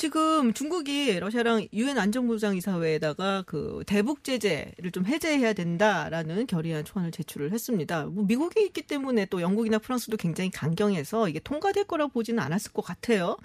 지금 0.00 0.54
중국이 0.54 1.20
러시아랑 1.20 1.68
유엔 1.74 1.98
안전보장 1.98 2.56
이사회에다가 2.56 3.42
그 3.46 3.84
대북 3.86 4.24
제재를 4.24 4.92
좀 4.92 5.04
해제해야 5.04 5.52
된다라는 5.52 6.46
결의안 6.46 6.86
초안을 6.86 7.10
제출을 7.10 7.52
했습니다. 7.52 8.06
뭐 8.06 8.24
미국이 8.24 8.64
있기 8.64 8.80
때문에 8.80 9.26
또 9.26 9.42
영국이나 9.42 9.76
프랑스도 9.76 10.16
굉장히 10.16 10.50
강경해서 10.50 11.28
이게 11.28 11.38
통과될 11.38 11.84
거라 11.84 12.06
보지는 12.06 12.42
않았을 12.42 12.72
것 12.72 12.80
같아요. 12.80 13.36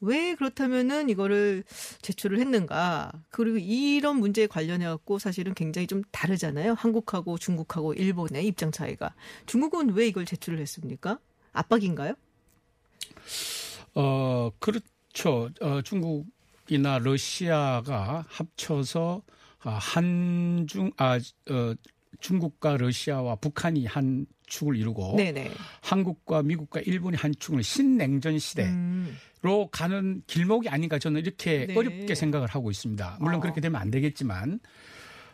왜 0.00 0.36
그렇다면은 0.36 1.08
이거를 1.08 1.64
제출을 2.02 2.38
했는가? 2.38 3.10
그리고 3.28 3.58
이런 3.58 4.20
문제에 4.20 4.46
관련해 4.46 4.86
갖고 4.86 5.18
사실은 5.18 5.54
굉장히 5.54 5.88
좀 5.88 6.02
다르잖아요. 6.12 6.74
한국하고 6.74 7.36
중국하고 7.36 7.94
일본의 7.94 8.46
입장 8.46 8.70
차이가. 8.70 9.12
중국은 9.46 9.94
왜 9.94 10.06
이걸 10.06 10.24
제출을 10.24 10.60
했습니까? 10.60 11.18
압박인가요? 11.52 12.14
어, 13.96 14.52
그렇 14.60 14.78
죠. 15.12 15.50
어, 15.60 15.82
중국이나 15.82 16.98
러시아가 16.98 18.24
합쳐서 18.28 19.22
아, 19.62 19.70
한중, 19.70 20.90
아, 20.96 21.16
어, 21.16 21.74
중국과 22.20 22.76
러시아와 22.76 23.36
북한이 23.36 23.86
한 23.86 24.26
축을 24.46 24.76
이루고 24.76 25.16
네네. 25.16 25.50
한국과 25.82 26.42
미국과 26.42 26.80
일본이 26.80 27.16
한 27.16 27.32
축을 27.38 27.62
신냉전 27.62 28.38
시대로 28.38 28.68
음, 28.70 29.16
가는 29.70 30.22
길목이 30.26 30.68
아닌가 30.68 30.98
저는 30.98 31.20
이렇게 31.20 31.66
네. 31.66 31.76
어렵게 31.76 32.14
생각을 32.14 32.48
하고 32.48 32.70
있습니다. 32.70 33.18
물론 33.20 33.36
어. 33.36 33.40
그렇게 33.40 33.60
되면 33.60 33.80
안 33.80 33.90
되겠지만 33.90 34.60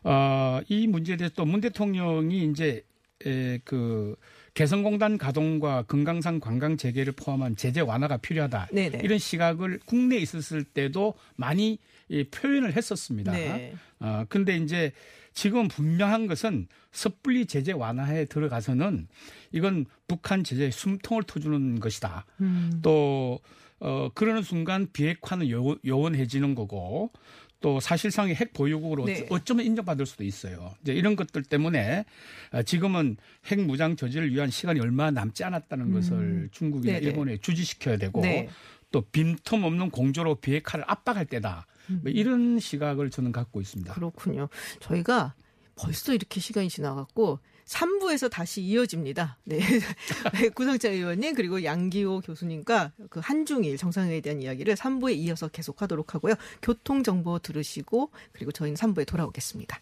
어, 0.05 0.61
이 0.69 0.87
문제에 0.87 1.17
대해서 1.17 1.35
또 1.35 1.45
문 1.45 1.61
대통령이 1.61 2.45
이제 2.51 2.85
에, 3.25 3.59
그 3.65 4.15
개성공단 4.57 5.19
가동과 5.19 5.83
금강산 5.83 6.41
관광 6.41 6.79
재개를 6.79 7.13
포함한 7.13 7.57
제재 7.57 7.81
완화가 7.81 8.17
필요하다. 8.17 8.71
네네. 8.73 9.01
이런 9.05 9.19
시각을 9.19 9.81
국내에 9.85 10.19
있었을 10.19 10.65
때도 10.65 11.13
많이 11.37 11.79
이, 12.09 12.25
표현을 12.25 12.75
했었습니다. 12.75 13.33
네. 13.33 13.75
어, 14.01 14.25
근데 14.31 14.57
이제 14.57 14.93
지금 15.35 15.69
분명한 15.69 16.27
것은 16.27 16.69
섣불리 16.91 17.45
제재 17.45 17.73
완화에 17.73 18.25
들어가서는 18.25 19.09
이건 19.53 19.85
북한 20.09 20.43
제재에 20.43 20.71
숨통을 20.71 21.25
터주는 21.25 21.79
것이다. 21.79 22.25
음, 22.41 22.81
또, 22.83 23.39
어, 23.79 24.09
그러는 24.15 24.41
순간 24.43 24.89
비핵화는 24.91 25.51
요, 25.51 25.77
요원해지는 25.85 26.55
거고 26.55 27.13
또 27.61 27.81
사실상의 27.81 28.35
핵 28.35 28.53
보유국으로 28.53 29.07
네. 29.07 29.27
어쩌면 29.31 29.67
인정받을 29.67 30.07
수도 30.07 30.25
있어요. 30.25 30.75
이제 30.83 30.93
이런 30.93 31.17
것들 31.17 31.43
때문에 31.43 32.05
어, 32.53 32.63
지금은 32.63 33.17
핵 33.47 33.61
무장 33.61 33.97
저지를 33.97 34.33
위한 34.33 34.51
시간이 34.51 34.81
얼마 34.81 35.11
남지 35.11 35.43
않았다는 35.45 35.93
것을 35.93 36.49
중국이나 36.53 36.95
음. 36.95 37.01
네네. 37.01 37.07
일본에 37.07 37.37
주지시켜야 37.39 37.97
되고 37.97 38.21
네. 38.21 38.49
또 38.93 39.03
빈틈 39.03 39.65
없는 39.65 39.91
공조로 39.91 40.37
비핵화를 40.37 40.85
압박할 40.87 41.27
때다. 41.27 41.67
뭐 41.89 42.11
이런 42.11 42.59
시각을 42.59 43.11
저는 43.11 43.33
갖고 43.33 43.61
있습니다. 43.61 43.95
그렇군요. 43.95 44.49
저희가 44.81 45.35
벌써 45.77 46.15
이렇게 46.15 46.41
시간이 46.41 46.69
지나갔고 46.69 47.39
3부에서 47.67 48.31
다시 48.31 48.63
이어집니다. 48.63 49.39
네. 49.45 49.61
구성차 50.55 50.89
의원님 50.89 51.35
그리고 51.35 51.65
양기호 51.65 52.21
교수님과 52.21 52.93
그 53.11 53.21
한중일 53.21 53.77
정상회의에 53.77 54.21
대한 54.21 54.41
이야기를 54.41 54.77
3부에 54.77 55.17
이어서 55.17 55.49
계속하도록 55.49 56.15
하고요. 56.15 56.35
교통 56.63 57.03
정보 57.03 57.39
들으시고 57.39 58.11
그리고 58.33 58.53
저희는 58.53 58.77
3부에 58.77 59.07
돌아오겠습니다. 59.07 59.81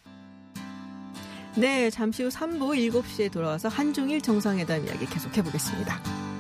네, 1.57 1.88
잠시 1.90 2.25
후 2.25 2.31
3부 2.31 2.90
7시에 2.90 3.31
돌아와서 3.31 3.68
한중일 3.68 4.23
정상회담 4.23 4.87
이야기 4.87 5.07
계속해 5.07 5.42
보겠습니다. 5.44 6.34